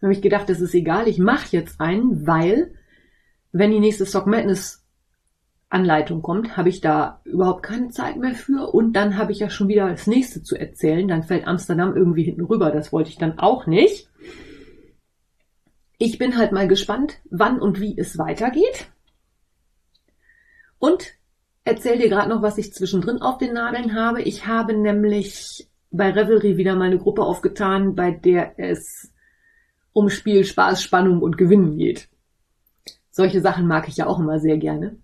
Da 0.00 0.06
habe 0.06 0.14
ich 0.14 0.22
gedacht, 0.22 0.48
das 0.48 0.60
ist 0.60 0.74
egal, 0.74 1.06
ich 1.06 1.18
mache 1.18 1.48
jetzt 1.50 1.80
einen, 1.80 2.26
weil 2.26 2.74
wenn 3.52 3.70
die 3.70 3.80
nächste 3.80 4.06
Stock 4.06 4.26
Madness 4.26 4.81
Anleitung 5.72 6.22
kommt, 6.22 6.56
habe 6.56 6.68
ich 6.68 6.80
da 6.80 7.20
überhaupt 7.24 7.62
keine 7.62 7.88
Zeit 7.88 8.16
mehr 8.16 8.34
für 8.34 8.72
und 8.72 8.92
dann 8.92 9.16
habe 9.16 9.32
ich 9.32 9.38
ja 9.38 9.48
schon 9.48 9.68
wieder 9.68 9.88
das 9.88 10.06
nächste 10.06 10.42
zu 10.42 10.56
erzählen. 10.56 11.08
Dann 11.08 11.22
fällt 11.22 11.46
Amsterdam 11.46 11.96
irgendwie 11.96 12.24
hinten 12.24 12.44
rüber. 12.44 12.70
Das 12.70 12.92
wollte 12.92 13.10
ich 13.10 13.16
dann 13.16 13.38
auch 13.38 13.66
nicht. 13.66 14.08
Ich 15.98 16.18
bin 16.18 16.36
halt 16.36 16.52
mal 16.52 16.68
gespannt, 16.68 17.20
wann 17.30 17.60
und 17.60 17.80
wie 17.80 17.96
es 17.96 18.18
weitergeht. 18.18 18.88
Und 20.78 21.12
erzähl 21.64 21.98
dir 21.98 22.08
gerade 22.08 22.28
noch, 22.28 22.42
was 22.42 22.58
ich 22.58 22.74
zwischendrin 22.74 23.22
auf 23.22 23.38
den 23.38 23.54
Nadeln 23.54 23.94
habe. 23.94 24.20
Ich 24.22 24.46
habe 24.46 24.74
nämlich 24.74 25.68
bei 25.90 26.10
Revelry 26.10 26.56
wieder 26.56 26.74
mal 26.74 26.86
eine 26.86 26.98
Gruppe 26.98 27.22
aufgetan, 27.22 27.94
bei 27.94 28.10
der 28.10 28.58
es 28.58 29.12
um 29.92 30.08
Spiel, 30.10 30.44
Spaß, 30.44 30.82
Spannung 30.82 31.22
und 31.22 31.38
Gewinnen 31.38 31.78
geht. 31.78 32.08
Solche 33.10 33.40
Sachen 33.40 33.66
mag 33.66 33.88
ich 33.88 33.98
ja 33.98 34.06
auch 34.06 34.18
immer 34.18 34.40
sehr 34.40 34.56
gerne. 34.56 34.96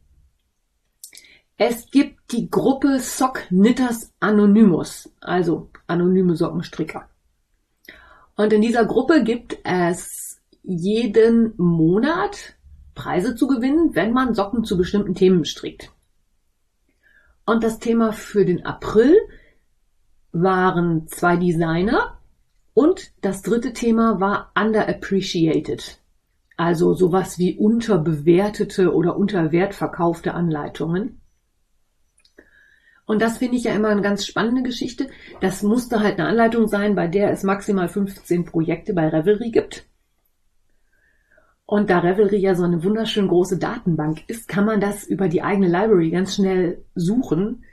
Es 1.61 1.91
gibt 1.91 2.31
die 2.31 2.49
Gruppe 2.49 3.01
Sock 3.01 3.49
Knitters 3.49 4.13
Anonymous, 4.21 5.11
also 5.21 5.71
anonyme 5.89 6.37
Sockenstricker. 6.37 7.09
Und 8.37 8.53
in 8.53 8.61
dieser 8.61 8.85
Gruppe 8.85 9.25
gibt 9.25 9.59
es 9.65 10.41
jeden 10.63 11.55
Monat 11.57 12.55
Preise 12.95 13.35
zu 13.35 13.49
gewinnen, 13.49 13.97
wenn 13.97 14.13
man 14.13 14.35
Socken 14.35 14.63
zu 14.63 14.77
bestimmten 14.77 15.17
Themen 15.17 15.45
strickt. 15.45 15.91
Und 17.45 17.65
das 17.65 17.81
Thema 17.81 18.13
für 18.13 18.45
den 18.45 18.65
April 18.65 19.17
waren 20.31 21.09
zwei 21.09 21.37
Designer 21.37 22.21
und 22.73 23.11
das 23.21 23.43
dritte 23.43 23.73
Thema 23.73 24.21
war 24.21 24.53
underappreciated. 24.55 25.99
Also 26.57 26.95
sowas 26.95 27.37
wie 27.41 27.59
unterbewertete 27.59 28.95
oder 28.95 29.17
unterwertverkaufte 29.17 30.35
Anleitungen. 30.35 31.21
Und 33.09 33.23
das 33.23 33.39
finde 33.39 33.57
ich 33.57 33.65
ja 33.65 33.73
immer 33.73 33.89
eine 33.89 34.03
ganz 34.03 34.27
spannende 34.27 34.63
Geschichte. 34.63 35.09
Das 35.41 35.63
musste 35.63 36.01
halt 36.01 36.19
eine 36.19 36.29
Anleitung 36.29 36.69
sein, 36.69 36.95
bei 36.95 37.09
der 37.09 37.31
es 37.31 37.43
maximal 37.43 37.89
15 37.89 38.45
Projekte 38.45 38.93
bei 38.93 39.09
Revelry 39.09 39.51
gibt. 39.51 39.87
Und 41.65 41.89
da 41.89 42.01
Revelry 42.01 42.37
ja 42.37 42.55
so 42.55 42.65
eine 42.65 42.85
wunderschön 42.85 43.27
große 43.27 43.59
Datenbank 43.59 44.29
ist, 44.29 44.47
kann 44.47 44.67
man 44.67 44.79
das 44.79 45.05
über 45.05 45.29
die 45.29 45.41
eigene 45.41 45.69
Library 45.69 46.11
ganz 46.11 46.35
schnell 46.35 46.85
suchen, 46.95 47.65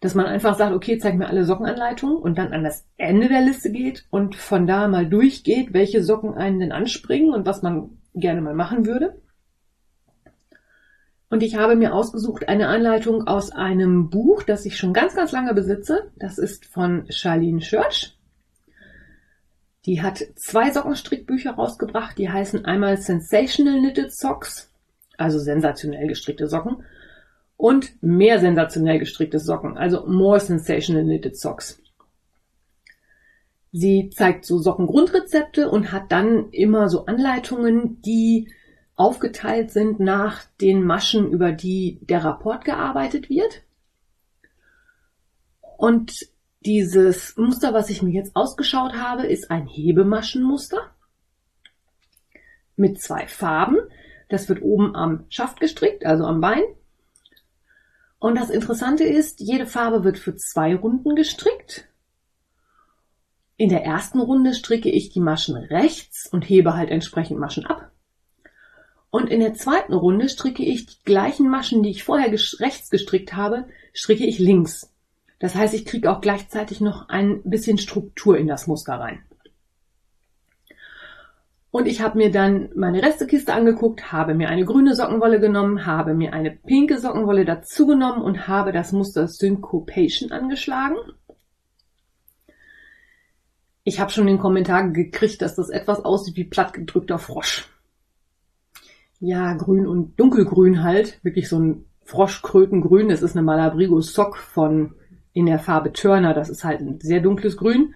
dass 0.00 0.16
man 0.16 0.26
einfach 0.26 0.58
sagt, 0.58 0.74
okay, 0.74 0.98
zeig 0.98 1.14
mir 1.14 1.28
alle 1.28 1.44
Sockenanleitungen 1.44 2.16
und 2.16 2.36
dann 2.36 2.52
an 2.52 2.64
das 2.64 2.84
Ende 2.96 3.28
der 3.28 3.42
Liste 3.42 3.70
geht 3.70 4.04
und 4.10 4.34
von 4.34 4.66
da 4.66 4.88
mal 4.88 5.06
durchgeht, 5.06 5.72
welche 5.72 6.02
Socken 6.02 6.34
einen 6.34 6.58
denn 6.58 6.72
anspringen 6.72 7.32
und 7.32 7.46
was 7.46 7.62
man 7.62 7.98
gerne 8.16 8.40
mal 8.40 8.54
machen 8.54 8.84
würde. 8.84 9.14
Und 11.32 11.42
ich 11.42 11.56
habe 11.56 11.76
mir 11.76 11.94
ausgesucht 11.94 12.46
eine 12.50 12.68
Anleitung 12.68 13.26
aus 13.26 13.52
einem 13.52 14.10
Buch, 14.10 14.42
das 14.42 14.66
ich 14.66 14.76
schon 14.76 14.92
ganz, 14.92 15.14
ganz 15.14 15.32
lange 15.32 15.54
besitze. 15.54 16.10
Das 16.16 16.36
ist 16.36 16.66
von 16.66 17.06
Charlene 17.08 17.60
Church. 17.60 18.18
Die 19.86 20.02
hat 20.02 20.22
zwei 20.36 20.70
Sockenstrickbücher 20.70 21.52
rausgebracht. 21.52 22.18
Die 22.18 22.28
heißen 22.28 22.66
einmal 22.66 22.98
Sensational 22.98 23.78
Knitted 23.78 24.14
Socks, 24.14 24.70
also 25.16 25.38
sensationell 25.38 26.06
gestrickte 26.06 26.48
Socken, 26.48 26.84
und 27.56 28.02
mehr 28.02 28.38
sensationell 28.38 28.98
gestrickte 28.98 29.38
Socken, 29.38 29.78
also 29.78 30.04
More 30.06 30.38
Sensational 30.38 31.02
Knitted 31.02 31.38
Socks. 31.38 31.80
Sie 33.72 34.10
zeigt 34.14 34.44
so 34.44 34.58
Sockengrundrezepte 34.58 35.70
und 35.70 35.92
hat 35.92 36.12
dann 36.12 36.50
immer 36.50 36.90
so 36.90 37.06
Anleitungen, 37.06 38.02
die 38.02 38.52
aufgeteilt 39.02 39.72
sind 39.72 39.98
nach 39.98 40.44
den 40.60 40.84
Maschen, 40.84 41.28
über 41.32 41.50
die 41.50 41.98
der 42.02 42.24
Rapport 42.24 42.64
gearbeitet 42.64 43.28
wird. 43.28 43.62
Und 45.76 46.28
dieses 46.60 47.36
Muster, 47.36 47.74
was 47.74 47.90
ich 47.90 48.00
mir 48.00 48.12
jetzt 48.12 48.36
ausgeschaut 48.36 48.94
habe, 48.94 49.26
ist 49.26 49.50
ein 49.50 49.66
Hebemaschenmuster 49.66 50.94
mit 52.76 53.02
zwei 53.02 53.26
Farben. 53.26 53.78
Das 54.28 54.48
wird 54.48 54.62
oben 54.62 54.94
am 54.94 55.24
Schaft 55.30 55.58
gestrickt, 55.58 56.06
also 56.06 56.24
am 56.24 56.40
Bein. 56.40 56.62
Und 58.20 58.38
das 58.38 58.50
Interessante 58.50 59.02
ist, 59.02 59.40
jede 59.40 59.66
Farbe 59.66 60.04
wird 60.04 60.16
für 60.16 60.36
zwei 60.36 60.76
Runden 60.76 61.16
gestrickt. 61.16 61.88
In 63.56 63.68
der 63.68 63.84
ersten 63.84 64.20
Runde 64.20 64.54
stricke 64.54 64.90
ich 64.90 65.10
die 65.10 65.20
Maschen 65.20 65.56
rechts 65.56 66.28
und 66.30 66.42
hebe 66.42 66.76
halt 66.76 66.90
entsprechend 66.90 67.40
Maschen 67.40 67.66
ab. 67.66 67.91
Und 69.12 69.28
in 69.28 69.40
der 69.40 69.52
zweiten 69.52 69.92
Runde 69.92 70.30
stricke 70.30 70.64
ich 70.64 70.86
die 70.86 71.04
gleichen 71.04 71.50
Maschen, 71.50 71.82
die 71.82 71.90
ich 71.90 72.02
vorher 72.02 72.32
rechts 72.32 72.88
gestrickt 72.88 73.34
habe, 73.34 73.66
stricke 73.92 74.24
ich 74.24 74.38
links. 74.38 74.90
Das 75.38 75.54
heißt, 75.54 75.74
ich 75.74 75.84
kriege 75.84 76.10
auch 76.10 76.22
gleichzeitig 76.22 76.80
noch 76.80 77.10
ein 77.10 77.42
bisschen 77.42 77.76
Struktur 77.76 78.38
in 78.38 78.46
das 78.46 78.66
Muster 78.66 78.94
rein. 78.94 79.22
Und 81.70 81.88
ich 81.88 82.00
habe 82.00 82.16
mir 82.16 82.30
dann 82.30 82.70
meine 82.74 83.02
Restekiste 83.02 83.52
angeguckt, 83.52 84.12
habe 84.12 84.32
mir 84.32 84.48
eine 84.48 84.64
grüne 84.64 84.94
Sockenwolle 84.94 85.40
genommen, 85.40 85.84
habe 85.84 86.14
mir 86.14 86.32
eine 86.32 86.50
pinke 86.50 86.98
Sockenwolle 86.98 87.44
dazu 87.44 87.86
genommen 87.86 88.22
und 88.22 88.48
habe 88.48 88.72
das 88.72 88.92
Muster 88.92 89.28
Syncopation 89.28 90.32
angeschlagen. 90.32 90.96
Ich 93.84 94.00
habe 94.00 94.10
schon 94.10 94.26
den 94.26 94.38
Kommentar 94.38 94.88
gekriegt, 94.88 95.42
dass 95.42 95.54
das 95.54 95.68
etwas 95.68 96.02
aussieht 96.02 96.36
wie 96.36 96.44
plattgedrückter 96.44 97.18
Frosch 97.18 97.68
ja, 99.22 99.54
grün 99.54 99.86
und 99.86 100.18
dunkelgrün 100.18 100.82
halt, 100.82 101.20
wirklich 101.22 101.48
so 101.48 101.56
ein 101.56 101.84
Froschkrötengrün. 102.04 103.08
Das 103.08 103.22
ist 103.22 103.36
eine 103.36 103.44
Malabrigo 103.44 104.00
Sock 104.00 104.36
von 104.36 104.96
in 105.32 105.46
der 105.46 105.60
Farbe 105.60 105.92
Turner. 105.92 106.34
Das 106.34 106.50
ist 106.50 106.64
halt 106.64 106.80
ein 106.80 106.98
sehr 107.00 107.20
dunkles 107.20 107.56
Grün. 107.56 107.94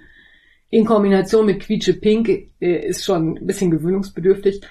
In 0.71 0.85
Kombination 0.85 1.47
mit 1.47 1.61
quietsche 1.61 1.95
Pink 1.95 2.29
äh, 2.61 2.87
ist 2.87 3.05
schon 3.05 3.39
ein 3.39 3.47
bisschen 3.47 3.73
gewöhnungsbedürftig. 3.73 4.63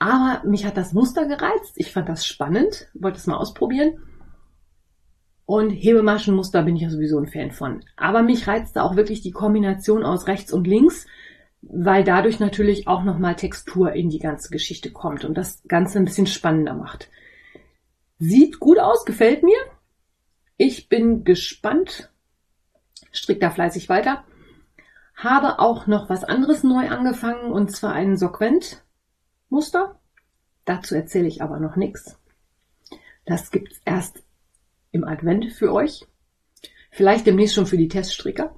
Aber 0.00 0.42
mich 0.44 0.66
hat 0.66 0.76
das 0.76 0.92
Muster 0.92 1.26
gereizt. 1.26 1.74
Ich 1.76 1.92
fand 1.92 2.08
das 2.08 2.26
spannend, 2.26 2.88
wollte 2.94 3.18
es 3.18 3.28
mal 3.28 3.36
ausprobieren. 3.36 3.92
Und 5.46 5.70
Hebemaschenmuster 5.70 6.64
bin 6.64 6.74
ich 6.74 6.82
ja 6.82 6.90
sowieso 6.90 7.16
ein 7.16 7.28
Fan 7.28 7.52
von. 7.52 7.84
Aber 7.96 8.22
mich 8.22 8.48
reizte 8.48 8.82
auch 8.82 8.96
wirklich 8.96 9.22
die 9.22 9.30
Kombination 9.30 10.02
aus 10.02 10.26
rechts 10.26 10.52
und 10.52 10.66
links 10.66 11.06
weil 11.62 12.04
dadurch 12.04 12.40
natürlich 12.40 12.86
auch 12.86 13.02
nochmal 13.02 13.36
Textur 13.36 13.92
in 13.92 14.10
die 14.10 14.18
ganze 14.18 14.50
Geschichte 14.50 14.92
kommt 14.92 15.24
und 15.24 15.34
das 15.36 15.62
Ganze 15.66 15.98
ein 15.98 16.04
bisschen 16.04 16.26
spannender 16.26 16.74
macht. 16.74 17.10
Sieht 18.18 18.58
gut 18.58 18.78
aus, 18.78 19.04
gefällt 19.04 19.42
mir. 19.42 19.58
Ich 20.56 20.88
bin 20.88 21.24
gespannt. 21.24 22.10
Strick 23.12 23.40
da 23.40 23.50
fleißig 23.50 23.88
weiter. 23.88 24.24
Habe 25.14 25.58
auch 25.58 25.86
noch 25.86 26.08
was 26.08 26.24
anderes 26.24 26.62
neu 26.62 26.88
angefangen 26.88 27.52
und 27.52 27.70
zwar 27.74 27.92
ein 27.92 28.16
Sequent-Muster. 28.16 29.98
Dazu 30.64 30.94
erzähle 30.94 31.28
ich 31.28 31.42
aber 31.42 31.58
noch 31.58 31.76
nichts. 31.76 32.18
Das 33.24 33.50
gibt's 33.50 33.80
erst 33.84 34.22
im 34.90 35.04
Advent 35.04 35.52
für 35.52 35.72
euch. 35.72 36.06
Vielleicht 36.90 37.26
demnächst 37.26 37.54
schon 37.54 37.66
für 37.66 37.76
die 37.76 37.88
Teststricker. 37.88 38.54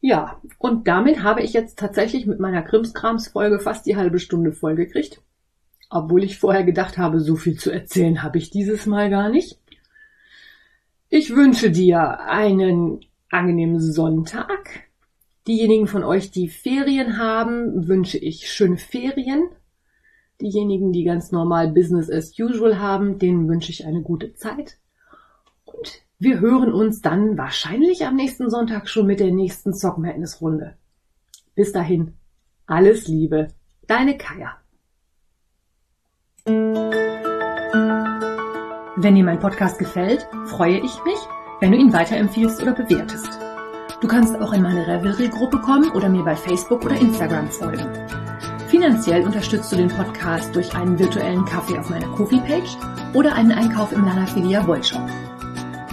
Ja, 0.00 0.40
und 0.58 0.88
damit 0.88 1.22
habe 1.22 1.42
ich 1.42 1.52
jetzt 1.52 1.78
tatsächlich 1.78 2.26
mit 2.26 2.40
meiner 2.40 2.62
Krimskrams-Folge 2.62 3.60
fast 3.60 3.84
die 3.86 3.96
halbe 3.96 4.18
Stunde 4.18 4.52
vollgekriegt. 4.52 5.20
Obwohl 5.90 6.24
ich 6.24 6.38
vorher 6.38 6.64
gedacht 6.64 6.96
habe, 6.96 7.20
so 7.20 7.36
viel 7.36 7.58
zu 7.58 7.70
erzählen 7.70 8.22
habe 8.22 8.38
ich 8.38 8.50
dieses 8.50 8.86
Mal 8.86 9.10
gar 9.10 9.28
nicht. 9.28 9.58
Ich 11.08 11.34
wünsche 11.34 11.70
dir 11.70 12.20
einen 12.20 13.00
angenehmen 13.30 13.80
Sonntag. 13.80 14.84
Diejenigen 15.46 15.86
von 15.86 16.04
euch, 16.04 16.30
die 16.30 16.48
Ferien 16.48 17.18
haben, 17.18 17.88
wünsche 17.88 18.18
ich 18.18 18.50
schöne 18.50 18.78
Ferien. 18.78 19.48
Diejenigen, 20.40 20.92
die 20.92 21.04
ganz 21.04 21.32
normal 21.32 21.72
Business 21.72 22.10
as 22.10 22.38
usual 22.38 22.78
haben, 22.78 23.18
denen 23.18 23.48
wünsche 23.48 23.72
ich 23.72 23.84
eine 23.84 24.02
gute 24.02 24.32
Zeit. 24.34 24.78
Und 25.64 26.02
wir 26.20 26.38
hören 26.38 26.72
uns 26.72 27.00
dann 27.00 27.38
wahrscheinlich 27.38 28.06
am 28.06 28.14
nächsten 28.14 28.50
Sonntag 28.50 28.88
schon 28.90 29.06
mit 29.06 29.20
der 29.20 29.32
nächsten 29.32 29.72
Sock 29.72 29.96
Madness 29.96 30.42
Runde. 30.42 30.76
Bis 31.54 31.72
dahin, 31.72 32.12
alles 32.66 33.08
Liebe, 33.08 33.48
deine 33.86 34.18
Kaya. 34.18 34.52
Wenn 38.96 39.14
dir 39.14 39.24
mein 39.24 39.38
Podcast 39.38 39.78
gefällt, 39.78 40.28
freue 40.44 40.76
ich 40.76 41.02
mich, 41.04 41.18
wenn 41.60 41.72
du 41.72 41.78
ihn 41.78 41.94
weiterempfiehlst 41.94 42.62
oder 42.62 42.74
bewertest. 42.74 43.38
Du 44.02 44.06
kannst 44.06 44.36
auch 44.36 44.52
in 44.52 44.62
meine 44.62 44.86
Revelry-Gruppe 44.86 45.58
kommen 45.60 45.90
oder 45.92 46.10
mir 46.10 46.22
bei 46.22 46.36
Facebook 46.36 46.84
oder 46.84 46.96
Instagram 47.00 47.48
folgen. 47.48 47.86
Finanziell 48.68 49.24
unterstützt 49.24 49.72
du 49.72 49.76
den 49.76 49.88
Podcast 49.88 50.54
durch 50.54 50.74
einen 50.74 50.98
virtuellen 50.98 51.46
Kaffee 51.46 51.78
auf 51.78 51.88
meiner 51.88 52.08
Kofi-Page 52.08 52.76
oder 53.14 53.34
einen 53.34 53.52
Einkauf 53.52 53.92
im 53.92 54.04
Lana 54.04 54.26
Filia 54.26 54.66
Wollshop. 54.66 55.08